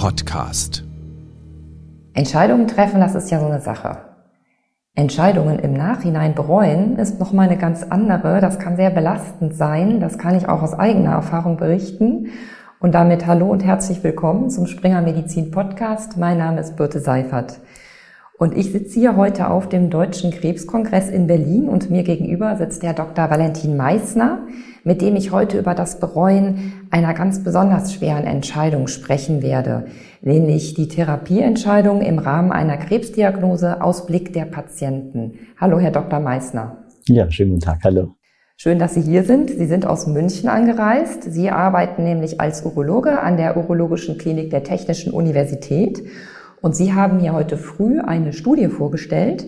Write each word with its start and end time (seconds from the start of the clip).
Podcast. 0.00 0.82
Entscheidungen 2.14 2.66
treffen, 2.66 3.00
das 3.00 3.14
ist 3.14 3.30
ja 3.30 3.38
so 3.38 3.44
eine 3.44 3.60
Sache. 3.60 3.98
Entscheidungen 4.94 5.58
im 5.58 5.74
Nachhinein 5.74 6.34
bereuen 6.34 6.96
ist 6.96 7.20
nochmal 7.20 7.48
eine 7.48 7.58
ganz 7.58 7.82
andere. 7.82 8.40
Das 8.40 8.58
kann 8.58 8.76
sehr 8.76 8.88
belastend 8.88 9.54
sein. 9.54 10.00
Das 10.00 10.16
kann 10.16 10.38
ich 10.38 10.48
auch 10.48 10.62
aus 10.62 10.72
eigener 10.72 11.10
Erfahrung 11.10 11.58
berichten. 11.58 12.28
Und 12.80 12.94
damit 12.94 13.26
hallo 13.26 13.50
und 13.50 13.62
herzlich 13.62 14.02
willkommen 14.02 14.48
zum 14.48 14.66
Springer 14.66 15.02
Medizin 15.02 15.50
Podcast. 15.50 16.16
Mein 16.16 16.38
Name 16.38 16.60
ist 16.60 16.76
Birte 16.76 17.00
Seifert. 17.00 17.60
Und 18.40 18.56
ich 18.56 18.72
sitze 18.72 18.98
hier 18.98 19.16
heute 19.16 19.50
auf 19.50 19.68
dem 19.68 19.90
Deutschen 19.90 20.30
Krebskongress 20.30 21.10
in 21.10 21.26
Berlin 21.26 21.68
und 21.68 21.90
mir 21.90 22.04
gegenüber 22.04 22.56
sitzt 22.56 22.82
der 22.82 22.94
Dr. 22.94 23.28
Valentin 23.28 23.76
Meissner, 23.76 24.46
mit 24.82 25.02
dem 25.02 25.14
ich 25.14 25.30
heute 25.30 25.58
über 25.58 25.74
das 25.74 26.00
Bereuen 26.00 26.72
einer 26.90 27.12
ganz 27.12 27.44
besonders 27.44 27.92
schweren 27.92 28.24
Entscheidung 28.24 28.88
sprechen 28.88 29.42
werde, 29.42 29.88
nämlich 30.22 30.72
die 30.72 30.88
Therapieentscheidung 30.88 32.00
im 32.00 32.18
Rahmen 32.18 32.50
einer 32.50 32.78
Krebsdiagnose 32.78 33.82
aus 33.82 34.06
Blick 34.06 34.32
der 34.32 34.46
Patienten. 34.46 35.34
Hallo, 35.58 35.78
Herr 35.78 35.90
Dr. 35.90 36.18
Meissner. 36.18 36.78
Ja, 37.08 37.30
schönen 37.30 37.50
guten 37.50 37.60
Tag. 37.60 37.80
Hallo. 37.84 38.14
Schön, 38.56 38.78
dass 38.78 38.94
Sie 38.94 39.02
hier 39.02 39.24
sind. 39.24 39.50
Sie 39.50 39.66
sind 39.66 39.84
aus 39.84 40.06
München 40.06 40.48
angereist. 40.48 41.24
Sie 41.24 41.50
arbeiten 41.50 42.04
nämlich 42.04 42.40
als 42.40 42.64
Urologe 42.64 43.20
an 43.20 43.36
der 43.36 43.58
Urologischen 43.58 44.16
Klinik 44.16 44.48
der 44.48 44.64
Technischen 44.64 45.12
Universität 45.12 46.02
und 46.62 46.76
Sie 46.76 46.92
haben 46.92 47.18
mir 47.18 47.32
heute 47.32 47.56
früh 47.56 48.00
eine 48.00 48.32
Studie 48.32 48.68
vorgestellt. 48.68 49.46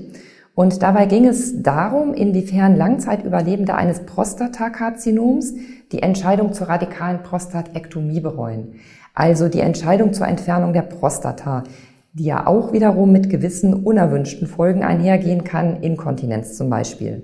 Und 0.54 0.82
dabei 0.82 1.06
ging 1.06 1.26
es 1.26 1.62
darum, 1.62 2.12
inwiefern 2.12 2.76
Langzeitüberlebende 2.76 3.74
eines 3.74 4.04
Prostatakarzinoms 4.04 5.54
die 5.92 6.02
Entscheidung 6.02 6.52
zur 6.52 6.68
radikalen 6.68 7.22
Prostatektomie 7.22 8.20
bereuen. 8.20 8.74
Also 9.14 9.48
die 9.48 9.60
Entscheidung 9.60 10.12
zur 10.12 10.26
Entfernung 10.26 10.72
der 10.72 10.82
Prostata, 10.82 11.64
die 12.12 12.24
ja 12.24 12.46
auch 12.46 12.72
wiederum 12.72 13.12
mit 13.12 13.30
gewissen 13.30 13.72
unerwünschten 13.72 14.46
Folgen 14.46 14.82
einhergehen 14.82 15.44
kann, 15.44 15.82
Inkontinenz 15.82 16.56
zum 16.56 16.68
Beispiel. 16.68 17.22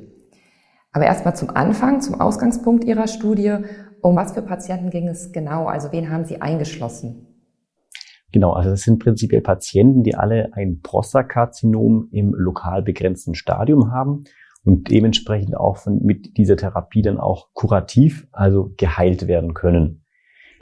Aber 0.92 1.04
erstmal 1.04 1.36
zum 1.36 1.50
Anfang, 1.50 2.00
zum 2.00 2.20
Ausgangspunkt 2.20 2.84
Ihrer 2.84 3.08
Studie. 3.08 3.56
Um 4.00 4.16
was 4.16 4.32
für 4.32 4.42
Patienten 4.42 4.91
ging 4.91 5.08
es 5.08 5.32
genau? 5.32 5.66
Also 5.66 5.92
wen 5.92 6.10
haben 6.10 6.24
Sie 6.24 6.41
eingeschlossen? 6.41 7.27
Genau, 8.32 8.52
also 8.52 8.70
das 8.70 8.82
sind 8.82 8.98
prinzipiell 8.98 9.40
Patienten, 9.40 10.02
die 10.02 10.14
alle 10.14 10.50
ein 10.52 10.80
Prostakarzinom 10.82 12.08
im 12.12 12.34
lokal 12.34 12.82
begrenzten 12.82 13.34
Stadium 13.34 13.90
haben 13.90 14.24
und 14.64 14.90
dementsprechend 14.90 15.56
auch 15.56 15.78
von, 15.78 16.02
mit 16.02 16.36
dieser 16.36 16.56
Therapie 16.56 17.02
dann 17.02 17.18
auch 17.18 17.48
kurativ, 17.54 18.26
also 18.32 18.70
geheilt 18.76 19.26
werden 19.26 19.54
können. 19.54 20.04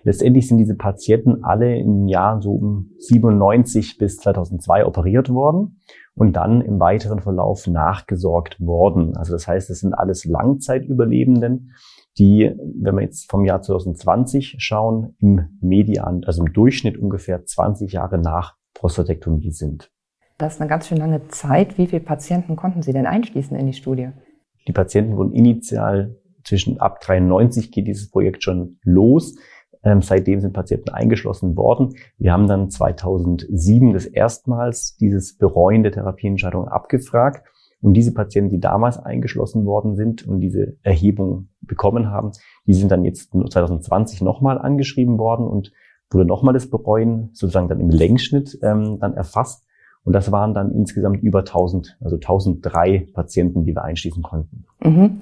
Letztendlich 0.04 0.46
sind 0.46 0.58
diese 0.58 0.76
Patienten 0.76 1.42
alle 1.42 1.76
in 1.76 2.06
Jahren 2.06 2.40
so 2.40 2.52
um 2.52 2.92
97 2.98 3.98
bis 3.98 4.18
2002 4.18 4.86
operiert 4.86 5.30
worden 5.30 5.80
und 6.14 6.34
dann 6.34 6.60
im 6.60 6.78
weiteren 6.78 7.18
Verlauf 7.18 7.66
nachgesorgt 7.66 8.60
worden. 8.60 9.16
Also 9.16 9.32
das 9.32 9.48
heißt, 9.48 9.68
das 9.68 9.80
sind 9.80 9.94
alles 9.94 10.24
Langzeitüberlebenden, 10.24 11.72
die, 12.18 12.52
wenn 12.80 12.94
wir 12.94 13.02
jetzt 13.02 13.30
vom 13.30 13.44
Jahr 13.44 13.62
2020 13.62 14.56
schauen, 14.58 15.14
im 15.20 15.58
Median, 15.60 16.24
also 16.24 16.44
im 16.44 16.52
Durchschnitt 16.52 16.96
ungefähr 16.96 17.44
20 17.44 17.92
Jahre 17.92 18.18
nach 18.18 18.56
Prostatektomie 18.74 19.50
sind. 19.50 19.90
Das 20.38 20.54
ist 20.54 20.60
eine 20.60 20.68
ganz 20.68 20.88
schön 20.88 20.98
lange 20.98 21.28
Zeit. 21.28 21.78
Wie 21.78 21.86
viele 21.86 22.02
Patienten 22.02 22.56
konnten 22.56 22.82
Sie 22.82 22.92
denn 22.92 23.06
einschließen 23.06 23.56
in 23.56 23.66
die 23.66 23.72
Studie? 23.72 24.10
Die 24.68 24.72
Patienten 24.72 25.16
wurden 25.16 25.32
initial 25.32 26.16
zwischen 26.44 26.78
ab 26.78 27.00
93 27.00 27.72
geht 27.72 27.86
dieses 27.86 28.10
Projekt 28.10 28.42
schon 28.42 28.78
los. 28.82 29.36
Ähm, 29.82 30.02
seitdem 30.02 30.40
sind 30.40 30.52
Patienten 30.52 30.90
eingeschlossen 30.90 31.56
worden. 31.56 31.94
Wir 32.18 32.32
haben 32.32 32.48
dann 32.48 32.70
2007 32.70 33.92
das 33.92 34.06
erstmals 34.06 34.96
dieses 34.96 35.36
Bereuen 35.36 35.82
der 35.82 35.92
Therapieentscheidung 35.92 36.68
abgefragt 36.68 37.46
und 37.86 37.94
diese 37.94 38.12
Patienten, 38.12 38.50
die 38.50 38.58
damals 38.58 38.98
eingeschlossen 38.98 39.64
worden 39.64 39.94
sind 39.94 40.26
und 40.26 40.40
diese 40.40 40.76
Erhebung 40.82 41.50
bekommen 41.60 42.10
haben, 42.10 42.32
die 42.66 42.74
sind 42.74 42.90
dann 42.90 43.04
jetzt 43.04 43.30
2020 43.30 44.22
nochmal 44.22 44.58
angeschrieben 44.58 45.18
worden 45.18 45.46
und 45.46 45.70
wurde 46.10 46.24
nochmal 46.24 46.52
das 46.52 46.68
Bereuen 46.68 47.30
sozusagen 47.32 47.68
dann 47.68 47.78
im 47.78 47.90
Längsschnitt 47.90 48.58
ähm, 48.60 48.98
dann 48.98 49.14
erfasst. 49.14 49.68
Und 50.02 50.14
das 50.14 50.32
waren 50.32 50.52
dann 50.52 50.72
insgesamt 50.72 51.22
über 51.22 51.40
1000, 51.40 51.96
also 52.00 52.16
1003 52.16 53.06
Patienten, 53.14 53.62
die 53.62 53.72
wir 53.72 53.84
einschließen 53.84 54.24
konnten. 54.24 54.64
Mhm. 54.82 55.20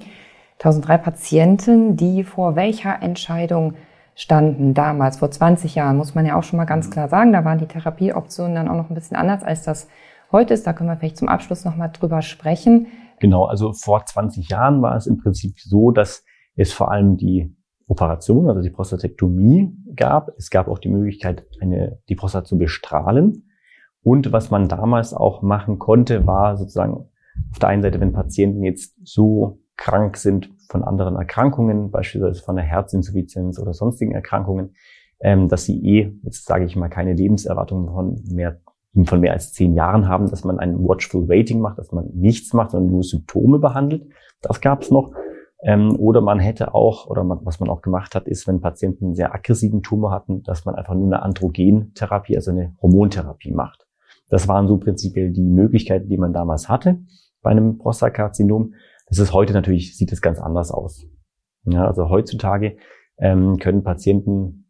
1003 0.53 0.97
Patienten, 0.97 1.97
die 1.97 2.23
vor 2.23 2.55
welcher 2.55 2.99
Entscheidung 2.99 3.75
standen 4.15 4.73
damals, 4.73 5.17
vor 5.17 5.29
20 5.29 5.75
Jahren, 5.75 5.97
muss 5.97 6.15
man 6.15 6.25
ja 6.25 6.35
auch 6.35 6.43
schon 6.43 6.57
mal 6.57 6.65
ganz 6.65 6.89
klar 6.89 7.09
sagen. 7.09 7.31
Da 7.31 7.45
waren 7.45 7.59
die 7.59 7.67
Therapieoptionen 7.67 8.55
dann 8.55 8.69
auch 8.69 8.75
noch 8.75 8.89
ein 8.89 8.95
bisschen 8.95 9.17
anders 9.17 9.43
als 9.43 9.61
das 9.61 9.87
heute 10.35 10.53
ist. 10.53 10.67
Da 10.67 10.73
können 10.73 10.89
wir 10.89 10.97
vielleicht 10.97 11.17
zum 11.17 11.29
Abschluss 11.29 11.65
nochmal 11.65 11.89
drüber 11.91 12.21
sprechen. 12.21 12.87
Genau, 13.19 13.45
also 13.45 13.73
vor 13.73 14.05
20 14.05 14.49
Jahren 14.49 14.81
war 14.81 14.95
es 14.95 15.07
im 15.07 15.17
Prinzip 15.17 15.59
so, 15.59 15.91
dass 15.91 16.23
es 16.55 16.73
vor 16.73 16.91
allem 16.91 17.17
die 17.17 17.55
Operation, 17.87 18.49
also 18.49 18.61
die 18.61 18.69
Prostatektomie 18.69 19.73
gab. 19.95 20.29
Es 20.37 20.49
gab 20.49 20.67
auch 20.67 20.79
die 20.79 20.89
Möglichkeit, 20.89 21.45
eine, 21.61 21.99
die 22.09 22.15
Prostata 22.15 22.45
zu 22.45 22.57
bestrahlen. 22.57 23.49
Und 24.03 24.31
was 24.33 24.51
man 24.51 24.67
damals 24.67 25.13
auch 25.13 25.41
machen 25.41 25.79
konnte, 25.79 26.27
war 26.27 26.57
sozusagen 26.57 26.93
auf 27.51 27.59
der 27.59 27.69
einen 27.69 27.81
Seite, 27.81 27.99
wenn 27.99 28.11
Patienten 28.11 28.63
jetzt 28.63 28.95
so 29.03 29.59
krank 29.77 30.17
sind 30.17 30.49
von 30.69 30.83
anderen 30.83 31.15
Erkrankungen, 31.15 31.91
beispielsweise 31.91 32.41
von 32.41 32.57
einer 32.57 32.67
Herzinsuffizienz 32.67 33.59
oder 33.59 33.73
sonstigen 33.73 34.13
Erkrankungen, 34.13 34.75
ähm, 35.19 35.47
dass 35.47 35.65
sie 35.65 35.83
eh, 35.85 36.13
jetzt 36.23 36.45
sage 36.45 36.65
ich 36.65 36.75
mal, 36.75 36.89
keine 36.89 37.13
Lebenserwartung 37.13 37.87
von 37.87 38.21
mehr 38.29 38.59
von 39.03 39.19
mehr 39.19 39.33
als 39.33 39.51
zehn 39.51 39.73
Jahren 39.73 40.07
haben, 40.07 40.29
dass 40.29 40.45
man 40.45 40.59
ein 40.59 40.79
Watchful 40.79 41.27
Waiting 41.27 41.59
macht, 41.59 41.77
dass 41.77 41.91
man 41.91 42.09
nichts 42.13 42.53
macht, 42.53 42.71
sondern 42.71 42.91
nur 42.91 43.03
Symptome 43.03 43.59
behandelt. 43.59 44.07
Das 44.41 44.61
gab 44.61 44.83
es 44.83 44.91
noch. 44.91 45.11
Ähm, 45.63 45.95
oder 45.99 46.21
man 46.21 46.39
hätte 46.39 46.73
auch, 46.73 47.07
oder 47.07 47.23
man, 47.23 47.39
was 47.43 47.59
man 47.59 47.69
auch 47.69 47.81
gemacht 47.81 48.15
hat, 48.15 48.27
ist, 48.27 48.47
wenn 48.47 48.61
Patienten 48.61 49.05
einen 49.05 49.15
sehr 49.15 49.33
aggressiven 49.33 49.81
Tumor 49.81 50.11
hatten, 50.11 50.43
dass 50.43 50.63
man 50.63 50.75
einfach 50.75 50.93
nur 50.93 51.07
eine 51.07 51.23
Androgentherapie, 51.23 52.35
also 52.35 52.51
eine 52.51 52.75
Hormontherapie 52.81 53.51
macht. 53.51 53.85
Das 54.29 54.47
waren 54.47 54.67
so 54.67 54.77
prinzipiell 54.77 55.31
die 55.31 55.41
Möglichkeiten, 55.41 56.07
die 56.07 56.17
man 56.17 56.33
damals 56.33 56.69
hatte 56.69 56.99
bei 57.41 57.51
einem 57.51 57.77
Prostakarzinom. 57.77 58.73
Das 59.07 59.19
ist 59.19 59.33
heute 59.33 59.53
natürlich, 59.53 59.97
sieht 59.97 60.11
es 60.11 60.21
ganz 60.21 60.39
anders 60.39 60.71
aus. 60.71 61.05
Ja, 61.65 61.87
also 61.87 62.09
heutzutage 62.09 62.77
ähm, 63.17 63.57
können 63.57 63.83
Patienten 63.83 64.65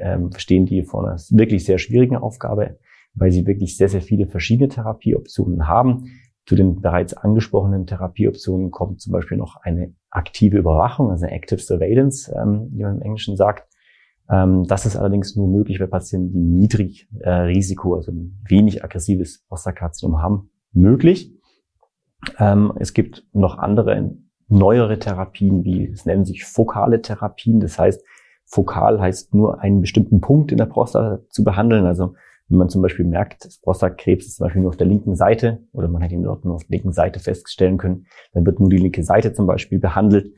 ähm, 0.00 0.30
stehen 0.36 0.66
die 0.66 0.82
vor 0.82 1.06
einer 1.06 1.16
wirklich 1.30 1.64
sehr 1.64 1.78
schwierigen 1.78 2.16
Aufgabe 2.16 2.78
weil 3.14 3.30
sie 3.30 3.46
wirklich 3.46 3.76
sehr, 3.76 3.88
sehr 3.88 4.02
viele 4.02 4.26
verschiedene 4.26 4.68
Therapieoptionen 4.68 5.68
haben. 5.68 6.06
Zu 6.46 6.56
den 6.56 6.80
bereits 6.80 7.14
angesprochenen 7.14 7.86
Therapieoptionen 7.86 8.70
kommt 8.70 9.00
zum 9.00 9.12
Beispiel 9.12 9.38
noch 9.38 9.56
eine 9.62 9.94
aktive 10.10 10.58
Überwachung, 10.58 11.10
also 11.10 11.24
eine 11.24 11.34
Active 11.34 11.60
Surveillance, 11.60 12.34
ähm, 12.36 12.68
wie 12.72 12.82
man 12.82 12.96
im 12.96 13.02
Englischen 13.02 13.36
sagt. 13.36 13.66
Ähm, 14.28 14.64
das 14.64 14.86
ist 14.86 14.96
allerdings 14.96 15.36
nur 15.36 15.48
möglich 15.48 15.78
bei 15.78 15.86
Patienten, 15.86 16.32
die 16.32 16.40
niedrig 16.40 17.08
äh, 17.20 17.30
Risiko, 17.30 17.94
also 17.94 18.12
ein 18.12 18.42
wenig 18.46 18.84
aggressives 18.84 19.44
Prostakarzinom 19.48 20.20
haben, 20.20 20.50
möglich. 20.72 21.32
Ähm, 22.38 22.72
es 22.78 22.94
gibt 22.94 23.26
noch 23.32 23.58
andere 23.58 24.14
neuere 24.48 24.98
Therapien, 24.98 25.64
wie 25.64 25.86
es 25.86 26.06
nennen 26.06 26.24
sich 26.24 26.44
fokale 26.44 27.00
Therapien. 27.02 27.60
Das 27.60 27.78
heißt, 27.78 28.04
fokal 28.44 29.00
heißt 29.00 29.34
nur 29.34 29.60
einen 29.60 29.80
bestimmten 29.80 30.20
Punkt 30.20 30.52
in 30.52 30.58
der 30.58 30.66
Prostata 30.66 31.20
zu 31.30 31.44
behandeln. 31.44 31.86
Also 31.86 32.14
wenn 32.48 32.58
man 32.58 32.68
zum 32.68 32.82
Beispiel 32.82 33.06
merkt, 33.06 33.44
das 33.44 33.58
Prostatakrebs 33.58 34.26
ist 34.26 34.36
zum 34.36 34.44
Beispiel 34.44 34.62
nur 34.62 34.70
auf 34.70 34.76
der 34.76 34.86
linken 34.86 35.16
Seite 35.16 35.60
oder 35.72 35.88
man 35.88 36.02
hat 36.02 36.12
ihn 36.12 36.22
dort 36.22 36.44
nur 36.44 36.54
auf 36.54 36.64
der 36.64 36.76
linken 36.76 36.92
Seite 36.92 37.20
feststellen 37.20 37.78
können, 37.78 38.06
dann 38.32 38.44
wird 38.44 38.60
nur 38.60 38.68
die 38.68 38.76
linke 38.76 39.02
Seite 39.02 39.32
zum 39.32 39.46
Beispiel 39.46 39.78
behandelt. 39.78 40.32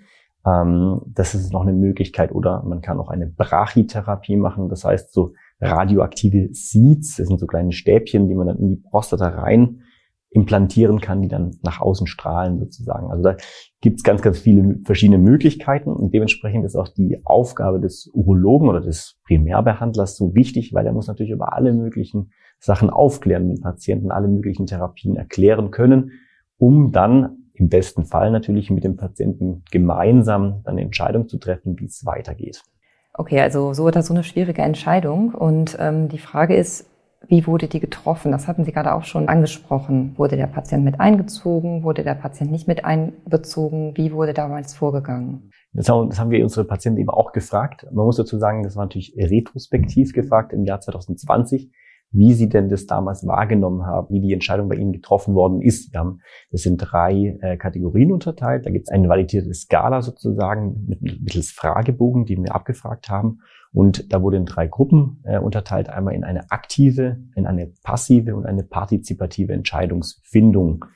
Ähm, 0.47 1.01
das 1.07 1.35
ist 1.35 1.53
noch 1.53 1.63
eine 1.63 1.73
Möglichkeit. 1.73 2.33
Oder 2.33 2.63
man 2.63 2.81
kann 2.81 3.01
auch 3.01 3.09
eine 3.09 3.27
Brachytherapie 3.27 4.37
machen. 4.37 4.69
Das 4.69 4.85
heißt 4.85 5.13
so 5.13 5.33
radioaktive 5.61 6.51
Seeds, 6.53 7.17
das 7.17 7.27
sind 7.27 7.41
so 7.41 7.47
kleine 7.47 7.73
Stäbchen, 7.73 8.29
die 8.29 8.35
man 8.35 8.47
dann 8.47 8.59
in 8.59 8.69
die 8.69 8.77
Prostata 8.77 9.29
rein 9.29 9.83
implantieren 10.37 11.01
kann, 11.01 11.23
die 11.23 11.29
dann 11.29 11.57
nach 11.63 11.81
außen 11.81 12.07
strahlen 12.07 12.59
sozusagen. 12.59 13.11
Also 13.11 13.23
da 13.23 13.37
gibt 13.81 13.97
es 13.97 14.03
ganz, 14.05 14.21
ganz 14.21 14.39
viele 14.39 14.79
verschiedene 14.85 15.17
Möglichkeiten 15.17 15.91
und 15.91 16.13
dementsprechend 16.13 16.67
ist 16.67 16.77
auch 16.77 16.89
die 16.89 17.23
Aufgabe 17.25 17.81
des 17.81 18.11
Urologen 18.13 18.69
oder 18.69 18.83
des 18.83 19.19
Primärbehandlers 19.25 20.15
so 20.15 20.35
wichtig, 20.35 20.75
weil 20.75 20.87
er 20.87 20.93
muss 20.93 21.09
natürlich 21.09 21.33
über 21.33 21.55
alle 21.55 21.73
möglichen 21.73 22.33
Sachen 22.59 22.91
aufklären, 22.91 23.49
den 23.49 23.63
Patienten 23.63 24.11
alle 24.11 24.29
möglichen 24.29 24.67
Therapien 24.67 25.17
erklären 25.17 25.71
können, 25.71 26.13
um 26.59 26.93
dann 26.93 27.39
im 27.55 27.71
besten 27.71 28.05
Fall 28.05 28.31
natürlich 28.31 28.71
mit 28.71 28.85
dem 28.85 28.97
Patienten 28.97 29.65
gemeinsam 29.71 30.61
dann 30.65 30.75
eine 30.75 30.83
Entscheidung 30.83 31.29
zu 31.29 31.39
treffen, 31.39 31.81
wie 31.81 31.87
es 31.87 32.05
weitergeht. 32.05 32.63
Okay, 33.15 33.41
also 33.41 33.73
so 33.73 33.85
oder 33.85 34.03
so 34.03 34.13
eine 34.13 34.23
schwierige 34.23 34.61
Entscheidung 34.61 35.33
und 35.33 35.79
ähm, 35.81 36.11
die 36.11 36.19
Frage 36.19 36.55
ist, 36.55 36.91
Wie 37.29 37.47
wurde 37.47 37.67
die 37.67 37.81
getroffen? 37.81 38.33
Das 38.33 38.47
hatten 38.47 38.65
Sie 38.65 38.73
gerade 38.73 38.95
auch 38.95 39.05
schon 39.05 39.29
angesprochen. 39.29 40.15
Wurde 40.17 40.37
der 40.37 40.47
Patient 40.47 40.85
mit 40.85 41.01
eingezogen? 41.01 41.83
Wurde 41.83 42.05
der 42.05 42.15
Patient 42.15 42.51
nicht 42.51 42.69
mit 42.69 42.85
einbezogen? 42.85 43.97
Wie 43.97 44.13
wurde 44.13 44.33
damals 44.33 44.75
vorgegangen? 44.75 45.51
Das 45.73 45.89
haben, 45.89 46.31
wir 46.31 46.43
unsere 46.43 46.67
Patienten 46.67 47.01
eben 47.01 47.11
auch 47.11 47.33
gefragt. 47.33 47.87
Man 47.93 48.07
muss 48.07 48.17
dazu 48.17 48.39
sagen, 48.39 48.63
das 48.63 48.77
war 48.77 48.85
natürlich 48.85 49.15
retrospektiv 49.19 50.13
gefragt 50.13 50.53
im 50.53 50.65
Jahr 50.65 50.81
2020 50.81 51.71
wie 52.17 52.33
Sie 52.35 52.49
denn 52.49 52.69
das 52.69 52.87
damals 52.87 53.27
wahrgenommen 53.27 53.85
haben, 53.85 54.09
wie 54.11 54.21
die 54.21 54.33
Entscheidung 54.33 54.69
bei 54.69 54.77
Ihnen 54.77 54.93
getroffen 54.93 55.35
worden 55.35 55.61
ist. 55.61 55.93
Wir 55.93 56.01
haben, 56.01 56.21
das 56.51 56.63
sind 56.63 56.79
drei 56.79 57.39
äh, 57.41 57.57
Kategorien 57.57 58.13
unterteilt. 58.13 58.67
Da 58.67 58.71
gibt 58.71 58.89
es 58.89 58.93
eine 58.93 59.09
validierte 59.09 59.53
Skala 59.53 60.03
sozusagen 60.03 60.87
mit, 60.89 61.03
mittels 61.03 61.51
Fragebogen, 61.51 62.25
die 62.25 62.37
wir 62.37 62.55
abgefragt 62.55 63.09
haben. 63.09 63.41
Und 63.73 64.13
da 64.13 64.23
wurde 64.23 64.39
in 64.39 64.47
drei 64.47 64.67
Gruppen 64.67 65.23
äh, 65.25 65.39
unterteilt. 65.39 65.91
Einmal 65.91 66.15
in 66.15 66.25
eine 66.25 66.51
aktive, 66.51 67.19
in 67.35 67.47
eine 67.47 67.73
passive 67.83 68.35
und 68.35 68.47
eine 68.47 68.63
partizipative 68.63 69.53
Entscheidungsfindung. 69.53 70.87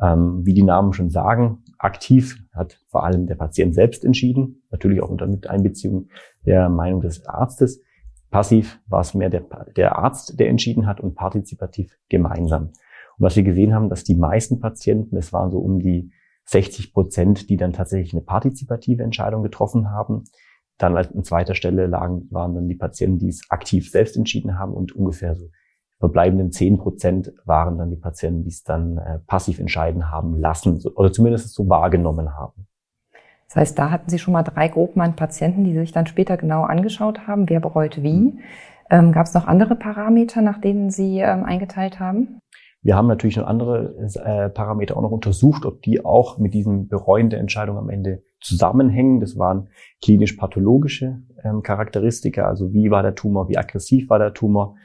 Ähm, 0.00 0.46
wie 0.46 0.54
die 0.54 0.62
Namen 0.62 0.92
schon 0.92 1.10
sagen, 1.10 1.64
aktiv 1.78 2.38
hat 2.54 2.78
vor 2.88 3.04
allem 3.04 3.26
der 3.26 3.34
Patient 3.34 3.74
selbst 3.74 4.04
entschieden, 4.04 4.62
natürlich 4.70 5.02
auch 5.02 5.10
unter 5.10 5.26
Miteinbeziehung 5.26 6.08
der 6.46 6.68
Meinung 6.68 7.00
des 7.00 7.26
Arztes. 7.26 7.82
Passiv 8.30 8.80
war 8.86 9.00
es 9.00 9.14
mehr 9.14 9.30
der, 9.30 9.44
der 9.76 9.98
Arzt, 9.98 10.38
der 10.38 10.48
entschieden 10.48 10.86
hat 10.86 11.00
und 11.00 11.14
partizipativ 11.14 11.98
gemeinsam. 12.08 12.66
Und 12.66 12.72
was 13.18 13.36
wir 13.36 13.42
gesehen 13.42 13.74
haben, 13.74 13.88
dass 13.88 14.04
die 14.04 14.14
meisten 14.14 14.60
Patienten, 14.60 15.16
es 15.16 15.32
waren 15.32 15.50
so 15.50 15.58
um 15.58 15.80
die 15.80 16.12
60 16.44 16.92
Prozent, 16.92 17.50
die 17.50 17.56
dann 17.56 17.72
tatsächlich 17.72 18.12
eine 18.12 18.22
partizipative 18.22 19.02
Entscheidung 19.02 19.42
getroffen 19.42 19.90
haben. 19.90 20.24
Dann 20.78 20.96
an 20.96 21.24
zweiter 21.24 21.54
Stelle 21.54 21.86
lagen, 21.86 22.26
waren 22.30 22.54
dann 22.54 22.68
die 22.68 22.76
Patienten, 22.76 23.18
die 23.18 23.28
es 23.28 23.42
aktiv 23.50 23.90
selbst 23.90 24.16
entschieden 24.16 24.58
haben 24.58 24.72
und 24.72 24.92
ungefähr 24.92 25.34
so 25.34 25.50
verbleibenden 26.00 26.50
10 26.50 26.78
Prozent 26.78 27.32
waren 27.44 27.76
dann 27.76 27.90
die 27.90 27.96
Patienten, 27.96 28.42
die 28.42 28.48
es 28.48 28.62
dann 28.62 28.96
äh, 28.96 29.18
passiv 29.26 29.58
entscheiden 29.58 30.10
haben 30.10 30.40
lassen 30.40 30.82
oder 30.94 31.12
zumindest 31.12 31.54
so 31.54 31.68
wahrgenommen 31.68 32.34
haben. 32.34 32.66
Das 33.50 33.56
heißt, 33.56 33.78
da 33.80 33.90
hatten 33.90 34.08
Sie 34.08 34.20
schon 34.20 34.32
mal 34.32 34.44
drei 34.44 34.68
Gruppen 34.68 35.00
an 35.00 35.16
Patienten, 35.16 35.64
die 35.64 35.74
sich 35.74 35.90
dann 35.90 36.06
später 36.06 36.36
genau 36.36 36.62
angeschaut 36.62 37.26
haben, 37.26 37.48
wer 37.48 37.58
bereut 37.58 38.00
wie. 38.00 38.12
Mhm. 38.12 38.38
Ähm, 38.90 39.12
Gab 39.12 39.26
es 39.26 39.34
noch 39.34 39.48
andere 39.48 39.74
Parameter, 39.74 40.40
nach 40.40 40.60
denen 40.60 40.90
Sie 40.90 41.18
ähm, 41.18 41.42
eingeteilt 41.44 41.98
haben? 41.98 42.38
Wir 42.82 42.96
haben 42.96 43.08
natürlich 43.08 43.36
noch 43.36 43.48
andere 43.48 43.96
äh, 44.24 44.48
Parameter 44.50 44.96
auch 44.96 45.02
noch 45.02 45.10
untersucht, 45.10 45.66
ob 45.66 45.82
die 45.82 46.04
auch 46.04 46.38
mit 46.38 46.54
diesem 46.54 46.86
Bereuen 46.86 47.28
der 47.28 47.40
Entscheidung 47.40 47.76
am 47.76 47.90
Ende 47.90 48.22
zusammenhängen. 48.40 49.18
Das 49.18 49.36
waren 49.36 49.68
klinisch-pathologische 50.00 51.20
ähm, 51.42 51.62
Charakteristika, 51.62 52.46
also 52.46 52.72
wie 52.72 52.92
war 52.92 53.02
der 53.02 53.16
Tumor, 53.16 53.48
wie 53.48 53.58
aggressiv 53.58 54.08
war 54.10 54.20
der 54.20 54.32
Tumor, 54.32 54.76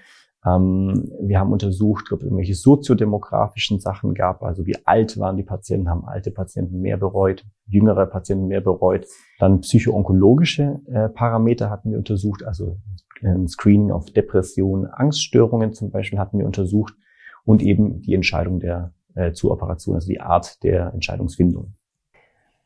ähm, 0.46 1.12
wir 1.22 1.40
haben 1.40 1.52
untersucht, 1.52 2.12
ob 2.12 2.20
es 2.20 2.26
irgendwelche 2.26 2.56
soziodemografischen 2.56 3.80
Sachen 3.80 4.14
gab, 4.14 4.44
also 4.44 4.66
wie 4.66 4.78
alt 4.86 5.18
waren 5.18 5.38
die 5.38 5.44
Patienten, 5.44 5.90
haben 5.90 6.06
alte 6.06 6.32
Patienten 6.32 6.82
mehr 6.82 6.98
bereut, 6.98 7.46
jüngere 7.66 8.06
Patienten 8.06 8.48
mehr 8.48 8.62
bereut. 8.62 9.08
Dann 9.40 9.62
psychoonkologische 9.62 10.82
äh, 10.88 11.10
Parameter 11.10 11.70
hatten 11.70 11.92
wir 11.92 11.98
untersucht, 11.98 12.44
also 12.44 12.78
ein 13.24 13.48
Screening 13.48 13.92
auf 13.92 14.06
Depressionen, 14.12 14.86
Angststörungen 14.86 15.74
zum 15.74 15.90
Beispiel 15.90 16.20
hatten 16.20 16.38
wir 16.38 16.46
untersucht 16.46 16.94
und 17.44 17.64
eben 17.64 18.02
die 18.02 18.14
Entscheidung 18.14 18.60
der 18.60 18.94
äh, 19.16 19.32
zur 19.32 19.62
also 19.62 20.08
die 20.08 20.20
Art 20.20 20.62
der 20.64 20.94
Entscheidungsfindung. 20.94 21.74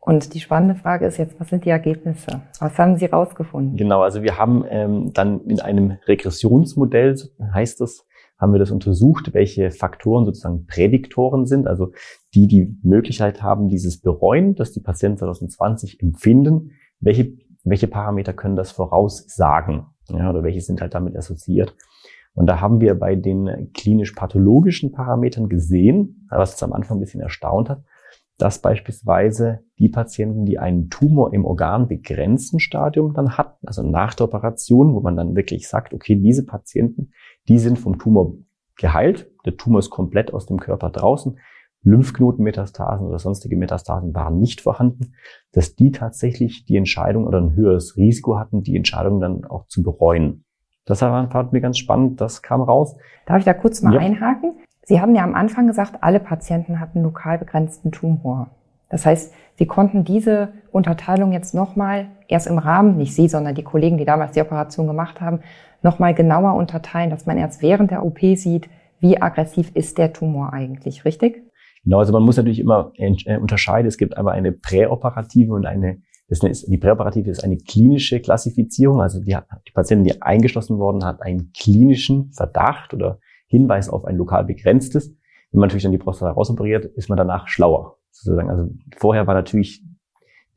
Und 0.09 0.33
die 0.33 0.39
spannende 0.39 0.73
Frage 0.73 1.05
ist 1.05 1.17
jetzt, 1.17 1.39
was 1.39 1.49
sind 1.49 1.65
die 1.65 1.69
Ergebnisse? 1.69 2.41
Was 2.59 2.79
haben 2.79 2.97
Sie 2.97 3.05
rausgefunden? 3.05 3.77
Genau, 3.77 4.01
also 4.01 4.23
wir 4.23 4.39
haben 4.39 4.65
ähm, 4.67 5.13
dann 5.13 5.41
in 5.41 5.59
einem 5.59 5.99
Regressionsmodell, 6.07 7.15
heißt 7.53 7.79
es, 7.81 8.07
haben 8.39 8.51
wir 8.51 8.57
das 8.57 8.71
untersucht, 8.71 9.35
welche 9.35 9.69
Faktoren 9.69 10.25
sozusagen 10.25 10.65
Prädiktoren 10.65 11.45
sind, 11.45 11.67
also 11.67 11.91
die 12.33 12.47
die 12.47 12.75
Möglichkeit 12.81 13.43
haben, 13.43 13.69
dieses 13.69 14.01
Bereuen, 14.01 14.55
das 14.55 14.71
die 14.71 14.79
Patienten 14.79 15.19
2020 15.19 16.01
empfinden, 16.01 16.71
welche, 16.99 17.33
welche 17.63 17.87
Parameter 17.87 18.33
können 18.33 18.55
das 18.55 18.71
voraussagen 18.71 19.85
ja, 20.07 20.27
oder 20.31 20.41
welche 20.41 20.61
sind 20.61 20.81
halt 20.81 20.95
damit 20.95 21.15
assoziiert. 21.15 21.75
Und 22.33 22.47
da 22.47 22.59
haben 22.59 22.81
wir 22.81 22.95
bei 22.95 23.15
den 23.15 23.71
klinisch-pathologischen 23.75 24.91
Parametern 24.91 25.49
gesehen, 25.49 26.27
was 26.31 26.53
uns 26.53 26.63
am 26.63 26.73
Anfang 26.73 26.97
ein 26.97 27.01
bisschen 27.01 27.21
erstaunt 27.21 27.69
hat, 27.69 27.83
dass 28.39 28.59
beispielsweise 28.59 29.59
die 29.77 29.89
Patienten, 29.89 30.45
die 30.45 30.59
einen 30.59 30.89
Tumor 30.89 31.33
im 31.33 31.45
organbegrenzten 31.45 32.59
Stadium 32.59 33.13
dann 33.13 33.37
hatten, 33.37 33.67
also 33.67 33.83
nach 33.83 34.13
der 34.13 34.27
Operation, 34.27 34.95
wo 34.95 35.01
man 35.01 35.17
dann 35.17 35.35
wirklich 35.35 35.67
sagt, 35.67 35.93
okay, 35.93 36.15
diese 36.15 36.45
Patienten, 36.45 37.11
die 37.49 37.59
sind 37.59 37.77
vom 37.77 37.99
Tumor 37.99 38.37
geheilt, 38.77 39.29
der 39.45 39.57
Tumor 39.57 39.79
ist 39.79 39.89
komplett 39.89 40.33
aus 40.33 40.45
dem 40.45 40.57
Körper 40.57 40.89
draußen, 40.89 41.37
Lymphknotenmetastasen 41.83 43.07
oder 43.07 43.19
sonstige 43.19 43.57
Metastasen 43.57 44.13
waren 44.13 44.39
nicht 44.39 44.61
vorhanden, 44.61 45.15
dass 45.51 45.75
die 45.75 45.91
tatsächlich 45.91 46.65
die 46.65 46.77
Entscheidung 46.77 47.27
oder 47.27 47.39
ein 47.39 47.55
höheres 47.55 47.97
Risiko 47.97 48.37
hatten, 48.37 48.63
die 48.63 48.75
Entscheidung 48.75 49.19
dann 49.19 49.45
auch 49.45 49.67
zu 49.67 49.83
bereuen. 49.83 50.45
Das 50.85 50.99
fand 50.99 51.53
mir 51.53 51.61
ganz 51.61 51.77
spannend, 51.77 52.19
das 52.19 52.41
kam 52.41 52.61
raus. 52.61 52.95
Darf 53.25 53.37
ich 53.39 53.45
da 53.45 53.53
kurz 53.53 53.81
mal 53.81 53.93
ja. 53.93 53.99
einhaken? 53.99 54.58
Sie 54.89 54.99
haben 54.99 55.13
ja 55.13 55.23
am 55.23 55.35
Anfang 55.35 55.67
gesagt, 55.67 56.01
alle 56.01 56.19
Patienten 56.19 56.79
hatten 56.79 57.03
lokal 57.03 57.37
begrenzten 57.37 57.91
Tumor. 57.91 58.49
Das 58.89 59.05
heißt, 59.05 59.31
Sie 59.53 59.67
konnten 59.67 60.03
diese 60.03 60.49
Unterteilung 60.71 61.31
jetzt 61.31 61.53
nochmal 61.53 62.07
erst 62.27 62.47
im 62.47 62.57
Rahmen, 62.57 62.97
nicht 62.97 63.13
Sie, 63.13 63.27
sondern 63.27 63.53
die 63.53 63.61
Kollegen, 63.61 63.99
die 63.99 64.05
damals 64.05 64.31
die 64.31 64.41
Operation 64.41 64.87
gemacht 64.87 65.21
haben, 65.21 65.41
nochmal 65.83 66.15
genauer 66.15 66.55
unterteilen, 66.55 67.11
dass 67.11 67.27
man 67.27 67.37
erst 67.37 67.61
während 67.61 67.91
der 67.91 68.03
OP 68.03 68.17
sieht, 68.33 68.67
wie 68.99 69.21
aggressiv 69.21 69.69
ist 69.75 69.99
der 69.99 70.11
Tumor 70.11 70.53
eigentlich, 70.53 71.05
richtig? 71.05 71.43
Genau, 71.83 71.99
also 71.99 72.11
man 72.11 72.23
muss 72.23 72.37
natürlich 72.37 72.59
immer 72.59 72.91
äh, 72.95 73.37
unterscheiden. 73.37 73.87
Es 73.87 73.97
gibt 73.99 74.17
aber 74.17 74.31
eine 74.31 74.51
präoperative 74.53 75.53
und 75.53 75.67
eine, 75.67 76.01
das 76.29 76.41
ist, 76.41 76.67
die 76.67 76.79
präoperative 76.79 77.29
ist 77.29 77.43
eine 77.43 77.57
klinische 77.57 78.21
Klassifizierung. 78.21 79.01
Also 79.01 79.19
die, 79.19 79.37
die 79.67 79.71
Patientin, 79.71 80.05
die 80.05 80.19
eingeschlossen 80.23 80.79
worden 80.79 81.05
hat, 81.05 81.21
einen 81.21 81.51
klinischen 81.55 82.31
Verdacht 82.31 82.95
oder 82.95 83.19
Hinweis 83.49 83.89
auf 83.89 84.05
ein 84.05 84.15
lokal 84.15 84.45
begrenztes. 84.45 85.09
Wenn 85.51 85.59
man 85.59 85.67
natürlich 85.67 85.83
dann 85.83 85.91
die 85.91 85.97
Prostata 85.97 86.31
rausoperiert, 86.31 86.85
ist 86.85 87.09
man 87.09 87.17
danach 87.17 87.47
schlauer. 87.47 87.97
Sozusagen. 88.11 88.49
Also 88.49 88.69
vorher 88.97 89.27
war 89.27 89.33
natürlich 89.33 89.83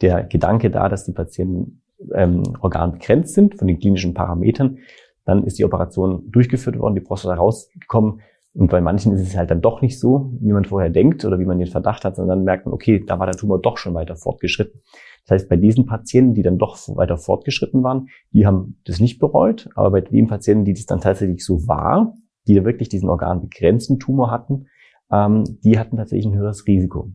der 0.00 0.24
Gedanke 0.24 0.70
da, 0.70 0.88
dass 0.88 1.04
die 1.04 1.12
Patienten 1.12 1.82
ähm, 2.14 2.42
organbegrenzt 2.60 3.34
sind 3.34 3.58
von 3.58 3.68
den 3.68 3.78
klinischen 3.78 4.14
Parametern. 4.14 4.78
Dann 5.24 5.44
ist 5.44 5.58
die 5.58 5.64
Operation 5.64 6.30
durchgeführt 6.30 6.78
worden, 6.78 6.94
die 6.94 7.00
Prostata 7.00 7.34
rausgekommen. 7.34 8.20
Und 8.54 8.70
bei 8.70 8.80
manchen 8.80 9.12
ist 9.12 9.22
es 9.22 9.36
halt 9.36 9.50
dann 9.50 9.62
doch 9.62 9.80
nicht 9.80 9.98
so, 9.98 10.32
wie 10.40 10.52
man 10.52 10.64
vorher 10.64 10.90
denkt 10.90 11.24
oder 11.24 11.38
wie 11.38 11.46
man 11.46 11.58
den 11.58 11.68
Verdacht 11.68 12.04
hat, 12.04 12.16
sondern 12.16 12.38
dann 12.38 12.44
merkt 12.44 12.66
man, 12.66 12.74
okay, 12.74 13.02
da 13.06 13.18
war 13.18 13.26
der 13.26 13.36
Tumor 13.36 13.60
doch 13.60 13.78
schon 13.78 13.94
weiter 13.94 14.16
fortgeschritten. 14.16 14.82
Das 15.24 15.36
heißt, 15.36 15.48
bei 15.48 15.56
diesen 15.56 15.86
Patienten, 15.86 16.34
die 16.34 16.42
dann 16.42 16.58
doch 16.58 16.76
weiter 16.96 17.16
fortgeschritten 17.16 17.82
waren, 17.82 18.08
die 18.32 18.44
haben 18.44 18.78
das 18.84 19.00
nicht 19.00 19.18
bereut. 19.20 19.70
Aber 19.74 19.92
bei 19.92 20.00
den 20.00 20.26
Patienten, 20.26 20.64
die 20.64 20.74
das 20.74 20.84
dann 20.84 21.00
tatsächlich 21.00 21.44
so 21.44 21.66
war, 21.66 22.14
die 22.46 22.64
wirklich 22.64 22.88
diesen 22.88 23.08
organbegrenzten 23.08 23.98
Tumor 23.98 24.30
hatten, 24.30 24.66
ähm, 25.10 25.44
die 25.64 25.78
hatten 25.78 25.96
tatsächlich 25.96 26.26
ein 26.26 26.38
höheres 26.38 26.66
Risiko. 26.66 27.10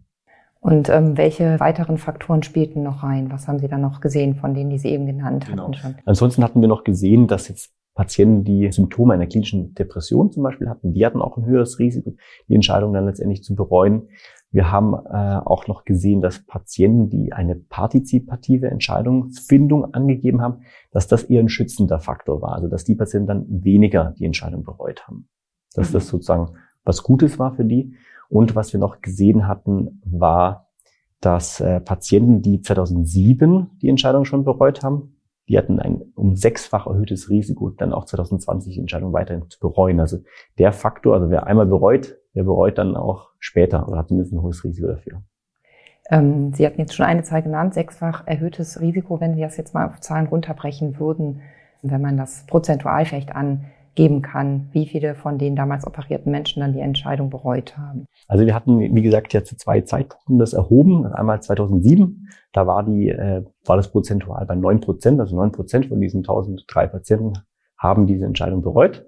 Und 0.59 0.89
ähm, 0.89 1.17
welche 1.17 1.59
weiteren 1.59 1.97
Faktoren 1.97 2.43
spielten 2.43 2.83
noch 2.83 3.03
rein? 3.03 3.31
Was 3.31 3.47
haben 3.47 3.59
Sie 3.59 3.67
da 3.67 3.77
noch 3.77 4.01
gesehen 4.01 4.35
von 4.35 4.53
denen, 4.53 4.69
die 4.69 4.79
Sie 4.79 4.89
eben 4.89 5.05
genannt 5.05 5.45
genau. 5.47 5.63
hatten 5.63 5.73
schon? 5.75 5.95
Ansonsten 6.05 6.43
hatten 6.43 6.61
wir 6.61 6.67
noch 6.67 6.83
gesehen, 6.83 7.27
dass 7.27 7.47
jetzt 7.47 7.73
Patienten, 7.97 8.43
die 8.43 8.71
Symptome 8.71 9.15
einer 9.15 9.25
klinischen 9.25 9.73
Depression 9.73 10.31
zum 10.31 10.43
Beispiel 10.43 10.69
hatten, 10.69 10.93
die 10.93 11.05
hatten 11.05 11.21
auch 11.21 11.35
ein 11.35 11.45
höheres 11.45 11.79
Risiko, 11.79 12.15
die 12.47 12.53
Entscheidung 12.53 12.93
dann 12.93 13.05
letztendlich 13.05 13.43
zu 13.43 13.55
bereuen. 13.55 14.09
Wir 14.49 14.71
haben 14.71 14.93
äh, 14.93 15.41
auch 15.45 15.67
noch 15.67 15.83
gesehen, 15.83 16.21
dass 16.21 16.45
Patienten, 16.45 17.09
die 17.09 17.33
eine 17.33 17.55
partizipative 17.55 18.67
Entscheidungsfindung 18.67 19.93
angegeben 19.93 20.41
haben, 20.41 20.61
dass 20.91 21.07
das 21.07 21.23
eher 21.23 21.41
ein 21.41 21.49
schützender 21.49 21.99
Faktor 21.99 22.41
war. 22.41 22.53
Also 22.53 22.67
dass 22.67 22.85
die 22.85 22.95
Patienten 22.95 23.27
dann 23.27 23.45
weniger 23.49 24.13
die 24.17 24.25
Entscheidung 24.25 24.63
bereut 24.63 25.07
haben. 25.07 25.27
Dass 25.73 25.89
mhm. 25.89 25.93
das 25.93 26.07
sozusagen 26.07 26.53
was 26.83 27.03
Gutes 27.03 27.37
war 27.37 27.53
für 27.53 27.65
die. 27.65 27.95
Und 28.29 28.55
was 28.55 28.73
wir 28.73 28.79
noch 28.79 29.01
gesehen 29.01 29.47
hatten, 29.47 30.01
war, 30.05 30.67
dass 31.19 31.59
äh, 31.59 31.81
Patienten, 31.81 32.41
die 32.41 32.61
2007 32.61 33.71
die 33.81 33.89
Entscheidung 33.89 34.25
schon 34.25 34.43
bereut 34.43 34.83
haben, 34.83 35.16
die 35.47 35.57
hatten 35.57 35.79
ein 35.79 36.01
um 36.15 36.35
sechsfach 36.35 36.87
erhöhtes 36.87 37.29
Risiko, 37.29 37.69
dann 37.69 37.93
auch 37.93 38.05
2020 38.05 38.73
die 38.73 38.79
Entscheidung 38.79 39.13
weiterhin 39.13 39.49
zu 39.49 39.59
bereuen. 39.59 39.99
Also 39.99 40.19
der 40.57 40.73
Faktor, 40.73 41.15
also 41.15 41.29
wer 41.29 41.47
einmal 41.47 41.65
bereut, 41.65 42.17
der 42.35 42.43
bereut 42.43 42.77
dann 42.77 42.95
auch 42.95 43.29
später 43.39 43.87
oder 43.87 43.99
hat 43.99 44.09
zumindest 44.09 44.33
ein 44.33 44.41
hohes 44.41 44.63
Risiko 44.63 44.87
dafür. 44.87 45.21
Ähm, 46.09 46.53
Sie 46.53 46.65
hatten 46.65 46.79
jetzt 46.79 46.95
schon 46.95 47.05
eine 47.05 47.23
Zahl 47.23 47.43
genannt, 47.43 47.73
sechsfach 47.73 48.25
erhöhtes 48.27 48.79
Risiko, 48.79 49.19
wenn 49.19 49.35
Sie 49.35 49.41
das 49.41 49.57
jetzt 49.57 49.73
mal 49.73 49.87
auf 49.87 49.99
Zahlen 50.01 50.27
runterbrechen 50.27 50.99
würden, 50.99 51.41
wenn 51.81 52.01
man 52.01 52.17
das 52.17 52.45
prozentual 52.47 53.05
vielleicht 53.05 53.35
angeben 53.97 54.21
kann, 54.21 54.69
wie 54.71 54.85
viele 54.85 55.15
von 55.15 55.37
den 55.37 55.55
damals 55.55 55.85
operierten 55.85 56.31
Menschen 56.31 56.61
dann 56.61 56.73
die 56.73 56.79
Entscheidung 56.79 57.29
bereut 57.29 57.77
haben. 57.77 58.05
Also 58.27 58.45
wir 58.45 58.53
hatten, 58.53 58.79
wie 58.79 59.01
gesagt, 59.01 59.33
ja 59.33 59.43
zu 59.43 59.57
zwei 59.57 59.81
Zeitpunkten 59.81 60.37
das 60.37 60.53
erhoben. 60.53 61.05
Einmal 61.07 61.41
2007, 61.41 62.29
da 62.53 62.67
war 62.67 62.83
die, 62.83 63.09
äh, 63.09 63.43
war 63.65 63.77
das 63.77 63.91
prozentual 63.91 64.45
bei 64.45 64.55
neun 64.55 64.81
Prozent, 64.81 65.19
also 65.19 65.35
neun 65.35 65.51
Prozent 65.51 65.87
von 65.87 65.99
diesen 65.99 66.19
1003 66.19 66.87
Patienten 66.87 67.33
haben 67.77 68.07
diese 68.07 68.25
Entscheidung 68.25 68.61
bereut. 68.61 69.05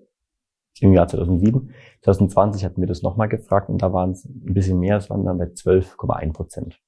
im 0.81 0.93
Jahr 0.93 1.08
2007. 1.10 1.72
2020 2.03 2.63
hatten 2.63 2.79
wir 2.79 2.88
das 2.88 3.01
nochmal 3.01 3.27
gefragt 3.27 3.69
und 3.69 3.81
da 3.81 3.91
waren 3.91 4.12
es 4.12 4.24
ein 4.24 4.53
bisschen 4.53 4.79
mehr, 4.79 4.98
es 4.98 5.10
waren 5.10 5.25
dann 5.25 5.38
bei 5.38 5.46
12,1 5.46 6.31
Prozent. 6.31 6.79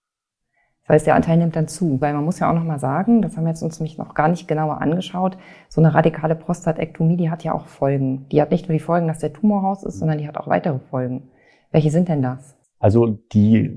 Das 0.92 0.96
heißt, 0.96 1.08
der 1.08 1.16
Anteil 1.16 1.38
nimmt 1.38 1.56
dann 1.56 1.70
zu, 1.70 2.02
weil 2.02 2.14
man 2.14 2.26
muss 2.26 2.40
ja 2.40 2.52
auch 2.52 2.54
nochmal 2.54 2.78
sagen, 2.78 3.22
das 3.22 3.38
haben 3.38 3.46
wir 3.46 3.52
jetzt 3.52 3.62
uns 3.62 3.80
nämlich 3.80 3.98
noch 3.98 4.14
gar 4.14 4.28
nicht 4.28 4.46
genauer 4.46 4.82
angeschaut, 4.82 5.38
so 5.70 5.80
eine 5.80 5.94
radikale 5.94 6.36
Prostatektomie, 6.36 7.16
die 7.16 7.30
hat 7.30 7.46
ja 7.46 7.54
auch 7.54 7.68
Folgen. 7.68 8.28
Die 8.30 8.42
hat 8.42 8.52
nicht 8.52 8.68
nur 8.68 8.78
die 8.78 8.84
Folgen, 8.84 9.08
dass 9.08 9.20
der 9.20 9.32
Tumor 9.32 9.62
raus 9.62 9.84
ist, 9.84 10.00
sondern 10.00 10.18
die 10.18 10.28
hat 10.28 10.36
auch 10.36 10.50
weitere 10.50 10.80
Folgen. 10.80 11.30
Welche 11.72 11.92
sind 11.92 12.10
denn 12.10 12.22
das? 12.22 12.58
Also 12.78 13.08
die 13.32 13.72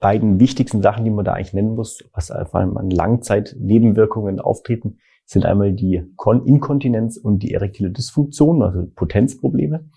beiden 0.00 0.40
wichtigsten 0.40 0.82
Sachen, 0.82 1.04
die 1.04 1.12
man 1.12 1.24
da 1.24 1.34
eigentlich 1.34 1.54
nennen 1.54 1.76
muss, 1.76 2.02
was 2.12 2.26
vor 2.26 2.56
allem 2.58 2.76
an 2.76 2.90
Langzeitnebenwirkungen 2.90 4.40
auftreten, 4.40 4.98
sind 5.26 5.46
einmal 5.46 5.72
die 5.72 6.02
Inkontinenz 6.44 7.18
und 7.18 7.44
die 7.44 7.54
erektile 7.54 7.92
Dysfunktion, 7.92 8.64
also 8.64 8.84
Potenzprobleme. 8.96 9.88